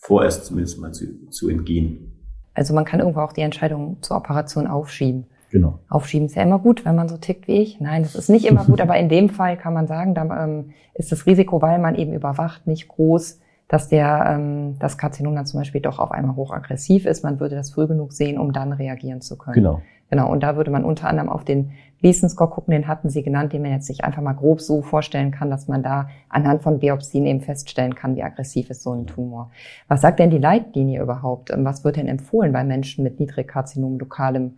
vorerst 0.00 0.46
zumindest 0.46 0.80
mal 0.80 0.92
zu, 0.92 1.28
zu 1.28 1.48
entgehen. 1.48 2.06
Also 2.54 2.74
man 2.74 2.84
kann 2.84 3.00
irgendwo 3.00 3.20
auch 3.20 3.32
die 3.32 3.42
Entscheidung 3.42 3.98
zur 4.00 4.16
Operation 4.16 4.66
aufschieben. 4.66 5.26
Genau. 5.50 5.80
Aufschieben 5.88 6.26
ist 6.26 6.36
ja 6.36 6.42
immer 6.42 6.58
gut, 6.58 6.84
wenn 6.84 6.94
man 6.94 7.08
so 7.08 7.16
tickt 7.16 7.48
wie 7.48 7.60
ich. 7.60 7.80
Nein, 7.80 8.02
das 8.02 8.14
ist 8.14 8.30
nicht 8.30 8.46
immer 8.46 8.64
gut, 8.64 8.80
aber 8.82 8.96
in 8.96 9.08
dem 9.08 9.28
Fall 9.28 9.56
kann 9.56 9.74
man 9.74 9.86
sagen, 9.86 10.14
da 10.14 10.44
ähm, 10.44 10.70
ist 10.94 11.12
das 11.12 11.26
Risiko, 11.26 11.60
weil 11.60 11.78
man 11.78 11.94
eben 11.96 12.12
überwacht, 12.12 12.66
nicht 12.66 12.88
groß, 12.88 13.40
dass 13.68 13.88
der 13.88 14.26
ähm, 14.28 14.76
das 14.78 14.98
Karzinom 14.98 15.34
dann 15.34 15.46
zum 15.46 15.60
Beispiel 15.60 15.80
doch 15.80 15.98
auf 15.98 16.12
einmal 16.12 16.36
hochaggressiv 16.36 17.06
ist. 17.06 17.22
Man 17.22 17.38
würde 17.38 17.56
das 17.56 17.70
früh 17.70 17.86
genug 17.86 18.12
sehen, 18.12 18.38
um 18.38 18.52
dann 18.52 18.72
reagieren 18.72 19.20
zu 19.20 19.36
können. 19.36 19.54
Genau. 19.54 19.82
Genau. 20.10 20.30
Und 20.30 20.42
da 20.42 20.56
würde 20.56 20.72
man 20.72 20.84
unter 20.84 21.08
anderem 21.08 21.28
auf 21.28 21.44
den 21.44 21.70
Gleason-Score 22.00 22.50
gucken, 22.50 22.72
den 22.72 22.88
hatten 22.88 23.10
Sie 23.10 23.22
genannt, 23.22 23.52
den 23.52 23.62
man 23.62 23.70
jetzt 23.70 23.86
sich 23.86 24.04
einfach 24.04 24.22
mal 24.22 24.32
grob 24.32 24.60
so 24.60 24.82
vorstellen 24.82 25.30
kann, 25.30 25.50
dass 25.50 25.68
man 25.68 25.82
da 25.82 26.08
anhand 26.28 26.62
von 26.62 26.80
Biopsien 26.80 27.26
eben 27.26 27.40
feststellen 27.40 27.94
kann, 27.94 28.16
wie 28.16 28.22
aggressiv 28.22 28.70
ist 28.70 28.82
so 28.82 28.92
ein 28.92 29.06
Tumor. 29.06 29.50
Was 29.86 30.00
sagt 30.00 30.18
denn 30.18 30.30
die 30.30 30.38
Leitlinie 30.38 31.00
überhaupt? 31.00 31.50
Ähm, 31.50 31.64
was 31.64 31.84
wird 31.84 31.96
denn 31.96 32.08
empfohlen 32.08 32.52
bei 32.52 32.64
Menschen 32.64 33.04
mit 33.04 33.20
Niedrigkarzinom, 33.20 33.98
lokalem 33.98 34.56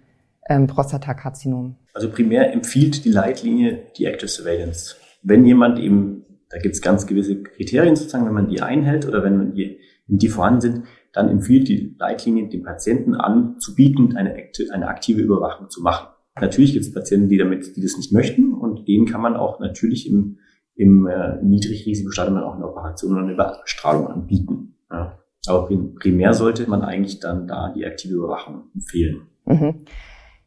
ähm, 0.48 0.66
Prostatakarzinom? 0.66 1.76
Also 1.94 2.10
primär 2.10 2.52
empfiehlt 2.52 3.04
die 3.04 3.10
Leitlinie 3.10 3.82
die 3.96 4.06
Active 4.06 4.28
Surveillance. 4.28 4.96
Wenn 5.22 5.44
jemand 5.44 5.78
eben, 5.78 6.24
da 6.50 6.58
gibt 6.58 6.74
es 6.74 6.82
ganz 6.82 7.06
gewisse 7.06 7.42
Kriterien 7.42 7.96
sozusagen, 7.96 8.26
wenn 8.26 8.34
man 8.34 8.48
die 8.48 8.60
einhält 8.60 9.06
oder 9.06 9.22
wenn 9.22 9.54
die, 9.54 9.78
die 10.06 10.28
vorhanden 10.28 10.60
sind, 10.60 10.84
dann 11.12 11.28
empfiehlt 11.28 11.68
die 11.68 11.94
Leitlinie 11.98 12.48
dem 12.48 12.62
Patienten 12.62 13.14
anzubieten, 13.14 14.16
eine, 14.16 14.34
eine 14.72 14.88
aktive 14.88 15.20
Überwachung 15.20 15.68
zu 15.68 15.82
machen. 15.82 16.08
Natürlich 16.40 16.72
gibt 16.72 16.86
es 16.86 16.94
Patienten, 16.94 17.28
die 17.28 17.36
damit, 17.36 17.76
die 17.76 17.82
das 17.82 17.96
nicht 17.96 18.12
möchten 18.12 18.54
und 18.54 18.88
denen 18.88 19.06
kann 19.06 19.20
man 19.20 19.36
auch 19.36 19.60
natürlich 19.60 20.08
im, 20.08 20.38
im 20.74 21.06
äh, 21.06 21.42
Niedrigrisikostadium 21.42 22.36
dann 22.36 22.44
auch 22.44 22.54
eine 22.54 22.66
Operation 22.66 23.12
oder 23.12 23.22
eine 23.22 23.34
Überstrahlung 23.34 24.08
anbieten. 24.08 24.76
Ja. 24.90 25.18
Aber 25.46 25.68
primär 25.98 26.32
sollte 26.32 26.68
man 26.70 26.82
eigentlich 26.82 27.20
dann 27.20 27.46
da 27.46 27.72
die 27.74 27.84
aktive 27.84 28.14
Überwachung 28.14 28.70
empfehlen. 28.74 29.22
Mhm. 29.44 29.84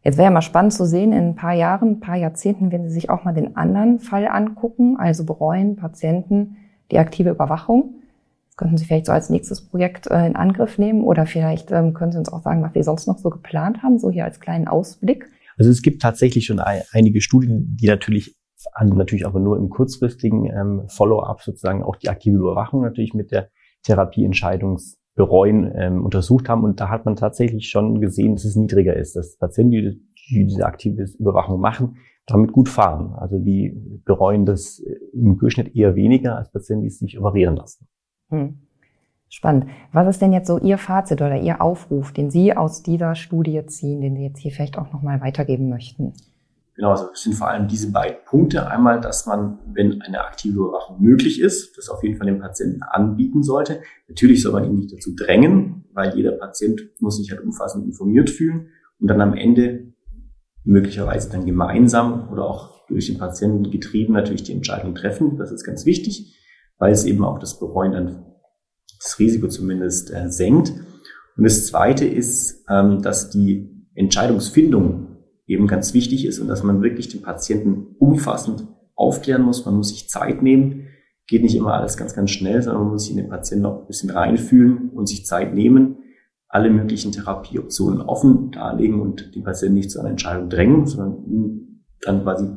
Jetzt 0.05 0.17
wäre 0.17 0.25
ja 0.25 0.31
mal 0.31 0.41
spannend 0.41 0.71
zu 0.71 0.85
sehen, 0.85 1.13
in 1.13 1.29
ein 1.29 1.35
paar 1.35 1.53
Jahren, 1.53 1.93
ein 1.93 1.99
paar 1.99 2.15
Jahrzehnten, 2.15 2.71
wenn 2.71 2.83
Sie 2.83 2.93
sich 2.93 3.09
auch 3.09 3.23
mal 3.23 3.33
den 3.33 3.57
anderen 3.57 3.99
Fall 3.99 4.27
angucken, 4.27 4.97
also 4.97 5.25
bereuen, 5.25 5.77
Patienten 5.77 6.57
die 6.91 6.99
aktive 6.99 7.31
Überwachung. 7.31 7.95
Das 8.45 8.55
könnten 8.55 8.77
Sie 8.77 8.85
vielleicht 8.85 9.07
so 9.07 9.11
als 9.11 9.31
nächstes 9.31 9.67
Projekt 9.67 10.05
äh, 10.05 10.27
in 10.27 10.35
Angriff 10.35 10.77
nehmen 10.77 11.03
oder 11.03 11.25
vielleicht 11.25 11.71
ähm, 11.71 11.95
können 11.95 12.11
Sie 12.11 12.19
uns 12.19 12.31
auch 12.31 12.43
sagen, 12.43 12.61
was 12.61 12.73
Sie 12.73 12.83
sonst 12.83 13.07
noch 13.07 13.17
so 13.17 13.31
geplant 13.31 13.81
haben, 13.81 13.97
so 13.97 14.11
hier 14.11 14.25
als 14.25 14.39
kleinen 14.39 14.67
Ausblick. 14.67 15.27
Also 15.57 15.71
es 15.71 15.81
gibt 15.81 16.03
tatsächlich 16.03 16.45
schon 16.45 16.59
ein, 16.59 16.83
einige 16.91 17.19
Studien, 17.19 17.75
die 17.81 17.87
natürlich 17.87 18.35
natürlich 18.79 19.25
aber 19.25 19.39
nur 19.39 19.57
im 19.57 19.69
kurzfristigen 19.69 20.45
ähm, 20.45 20.87
Follow-up 20.87 21.41
sozusagen 21.41 21.83
auch 21.83 21.95
die 21.95 22.09
aktive 22.09 22.37
Überwachung 22.37 22.81
natürlich 22.81 23.15
mit 23.15 23.31
der 23.31 23.49
Therapieentscheidungsbereuen 25.15 25.71
ähm, 25.75 26.05
untersucht 26.05 26.49
haben. 26.49 26.63
Und 26.63 26.79
da 26.79 26.89
hat 26.89 27.05
man 27.05 27.15
tatsächlich 27.15 27.69
schon 27.69 28.01
gesehen, 28.01 28.35
dass 28.35 28.45
es 28.45 28.55
niedriger 28.55 28.95
ist, 28.95 29.15
dass 29.15 29.37
Patienten, 29.37 29.71
die, 29.71 30.01
die 30.29 30.45
diese 30.45 30.65
aktive 30.65 31.05
Überwachung 31.19 31.59
machen, 31.59 31.97
damit 32.27 32.51
gut 32.51 32.69
fahren. 32.69 33.13
Also 33.13 33.39
die 33.39 34.01
bereuen 34.05 34.45
das 34.45 34.83
im 35.13 35.37
Durchschnitt 35.37 35.75
eher 35.75 35.95
weniger 35.95 36.37
als 36.37 36.51
Patienten, 36.51 36.83
die 36.83 36.87
es 36.87 36.99
sich 36.99 37.19
operieren 37.19 37.55
lassen. 37.55 37.87
Hm. 38.29 38.59
Spannend. 39.27 39.65
Was 39.91 40.07
ist 40.07 40.21
denn 40.21 40.33
jetzt 40.33 40.47
so 40.47 40.59
Ihr 40.59 40.77
Fazit 40.77 41.21
oder 41.21 41.39
Ihr 41.39 41.61
Aufruf, 41.61 42.13
den 42.13 42.29
Sie 42.29 42.55
aus 42.55 42.83
dieser 42.83 43.15
Studie 43.15 43.65
ziehen, 43.65 44.01
den 44.01 44.15
Sie 44.15 44.23
jetzt 44.23 44.39
hier 44.39 44.51
vielleicht 44.51 44.77
auch 44.77 44.93
nochmal 44.93 45.19
weitergeben 45.19 45.67
möchten? 45.67 46.13
Genau, 46.75 46.91
also 46.91 47.09
es 47.13 47.21
sind 47.21 47.35
vor 47.35 47.47
allem 47.47 47.69
diese 47.69 47.91
beiden 47.91 48.17
Punkte. 48.25 48.67
Einmal, 48.67 48.99
dass 48.99 49.25
man, 49.25 49.59
wenn 49.73 50.01
eine 50.01 50.25
aktive 50.25 50.55
Überwachung 50.59 51.01
möglich 51.01 51.39
ist, 51.39 51.77
das 51.77 51.89
auf 51.89 52.03
jeden 52.03 52.17
Fall 52.17 52.27
dem 52.27 52.39
Patienten 52.39 52.83
anbieten 52.83 53.43
sollte. 53.43 53.81
Natürlich 54.09 54.41
soll 54.41 54.51
man 54.51 54.65
ihn 54.65 54.75
nicht 54.75 54.91
dazu 54.91 55.15
drängen, 55.15 55.85
weil 55.93 56.15
jeder 56.15 56.33
Patient 56.33 56.81
muss 56.99 57.17
sich 57.17 57.31
halt 57.31 57.41
umfassend 57.41 57.85
informiert 57.85 58.29
fühlen 58.29 58.67
und 58.99 59.07
dann 59.07 59.21
am 59.21 59.33
Ende 59.33 59.93
möglicherweise 60.65 61.29
dann 61.29 61.45
gemeinsam 61.45 62.29
oder 62.29 62.43
auch 62.43 62.85
durch 62.87 63.07
den 63.07 63.17
Patienten 63.17 63.71
getrieben 63.71 64.13
natürlich 64.13 64.43
die 64.43 64.53
Entscheidung 64.53 64.95
treffen. 64.95 65.37
Das 65.37 65.51
ist 65.51 65.63
ganz 65.63 65.85
wichtig, 65.85 66.35
weil 66.77 66.91
es 66.91 67.05
eben 67.05 67.23
auch 67.23 67.39
das 67.39 67.57
Bereuen 67.57 67.93
dann 67.93 68.25
das 69.01 69.17
Risiko 69.19 69.47
zumindest 69.47 70.13
äh, 70.13 70.29
senkt. 70.29 70.73
Und 71.37 71.43
das 71.43 71.67
Zweite 71.67 72.05
ist, 72.05 72.65
ähm, 72.69 73.01
dass 73.01 73.29
die 73.29 73.87
Entscheidungsfindung 73.93 75.14
eben 75.47 75.67
ganz 75.67 75.93
wichtig 75.93 76.25
ist 76.25 76.39
und 76.39 76.47
dass 76.47 76.63
man 76.63 76.81
wirklich 76.81 77.09
den 77.09 77.21
Patienten 77.21 77.95
umfassend 77.99 78.67
aufklären 78.95 79.43
muss. 79.43 79.65
Man 79.65 79.75
muss 79.75 79.89
sich 79.89 80.09
Zeit 80.09 80.41
nehmen. 80.41 80.87
Geht 81.27 81.43
nicht 81.43 81.55
immer 81.55 81.73
alles 81.73 81.97
ganz, 81.97 82.15
ganz 82.15 82.31
schnell, 82.31 82.61
sondern 82.61 82.83
man 82.83 82.93
muss 82.93 83.03
sich 83.03 83.11
in 83.11 83.17
den 83.17 83.29
Patienten 83.29 83.63
noch 83.63 83.81
ein 83.81 83.87
bisschen 83.87 84.11
reinfühlen 84.11 84.89
und 84.89 85.07
sich 85.07 85.25
Zeit 85.25 85.53
nehmen, 85.53 85.97
alle 86.47 86.69
möglichen 86.69 87.11
Therapieoptionen 87.11 88.01
offen 88.01 88.51
darlegen 88.51 89.01
und 89.01 89.35
den 89.35 89.43
Patienten 89.43 89.75
nicht 89.75 89.91
zu 89.91 89.99
einer 89.99 90.11
Entscheidung 90.11 90.49
drängen, 90.49 90.85
sondern 90.85 91.25
ihm 91.25 91.83
dann 92.01 92.23
quasi 92.23 92.47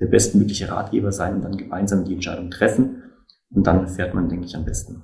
der 0.00 0.06
bestmögliche 0.06 0.70
Ratgeber 0.70 1.12
sein 1.12 1.36
und 1.36 1.42
dann 1.42 1.56
gemeinsam 1.56 2.04
die 2.04 2.14
Entscheidung 2.14 2.50
treffen. 2.50 3.02
Und 3.50 3.66
dann 3.66 3.86
fährt 3.88 4.14
man, 4.14 4.28
denke 4.28 4.46
ich, 4.46 4.56
am 4.56 4.64
besten. 4.64 5.02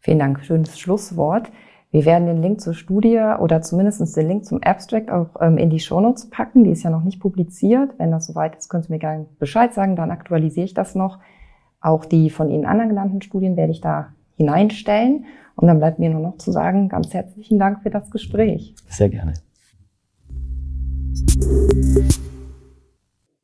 Vielen 0.00 0.18
Dank. 0.18 0.44
Schönes 0.44 0.78
Schlusswort. 0.78 1.50
Wir 1.92 2.04
werden 2.04 2.26
den 2.26 2.42
Link 2.42 2.60
zur 2.60 2.74
Studie 2.74 3.18
oder 3.38 3.62
zumindest 3.62 4.16
den 4.16 4.28
Link 4.28 4.44
zum 4.44 4.62
Abstract 4.62 5.10
auch 5.10 5.28
ähm, 5.40 5.56
in 5.56 5.70
die 5.70 5.78
Shownotes 5.78 6.28
packen. 6.30 6.64
Die 6.64 6.70
ist 6.70 6.82
ja 6.82 6.90
noch 6.90 7.04
nicht 7.04 7.20
publiziert. 7.20 7.92
Wenn 7.98 8.10
das 8.10 8.26
soweit 8.26 8.56
ist, 8.56 8.68
könnt 8.68 8.86
ihr 8.86 8.92
mir 8.92 8.98
gerne 8.98 9.26
Bescheid 9.38 9.72
sagen, 9.72 9.96
dann 9.96 10.10
aktualisiere 10.10 10.66
ich 10.66 10.74
das 10.74 10.94
noch. 10.94 11.18
Auch 11.80 12.04
die 12.04 12.30
von 12.30 12.50
Ihnen 12.50 12.66
anderen 12.66 12.88
genannten 12.88 13.22
Studien 13.22 13.56
werde 13.56 13.72
ich 13.72 13.80
da 13.80 14.12
hineinstellen. 14.36 15.26
Und 15.54 15.68
dann 15.68 15.78
bleibt 15.78 15.98
mir 15.98 16.10
nur 16.10 16.20
noch 16.20 16.36
zu 16.38 16.52
sagen, 16.52 16.88
ganz 16.88 17.14
herzlichen 17.14 17.58
Dank 17.58 17.82
für 17.82 17.90
das 17.90 18.10
Gespräch. 18.10 18.74
Sehr 18.88 19.08
gerne. 19.08 19.34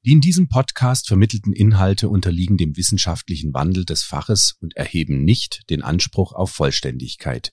Die 0.04 0.12
in 0.12 0.20
diesem 0.20 0.48
Podcast 0.48 1.06
vermittelten 1.06 1.52
Inhalte 1.52 2.08
unterliegen 2.08 2.56
dem 2.56 2.76
wissenschaftlichen 2.76 3.54
Wandel 3.54 3.84
des 3.84 4.02
Faches 4.02 4.58
und 4.60 4.76
erheben 4.76 5.24
nicht 5.24 5.70
den 5.70 5.82
Anspruch 5.82 6.32
auf 6.32 6.50
Vollständigkeit. 6.50 7.52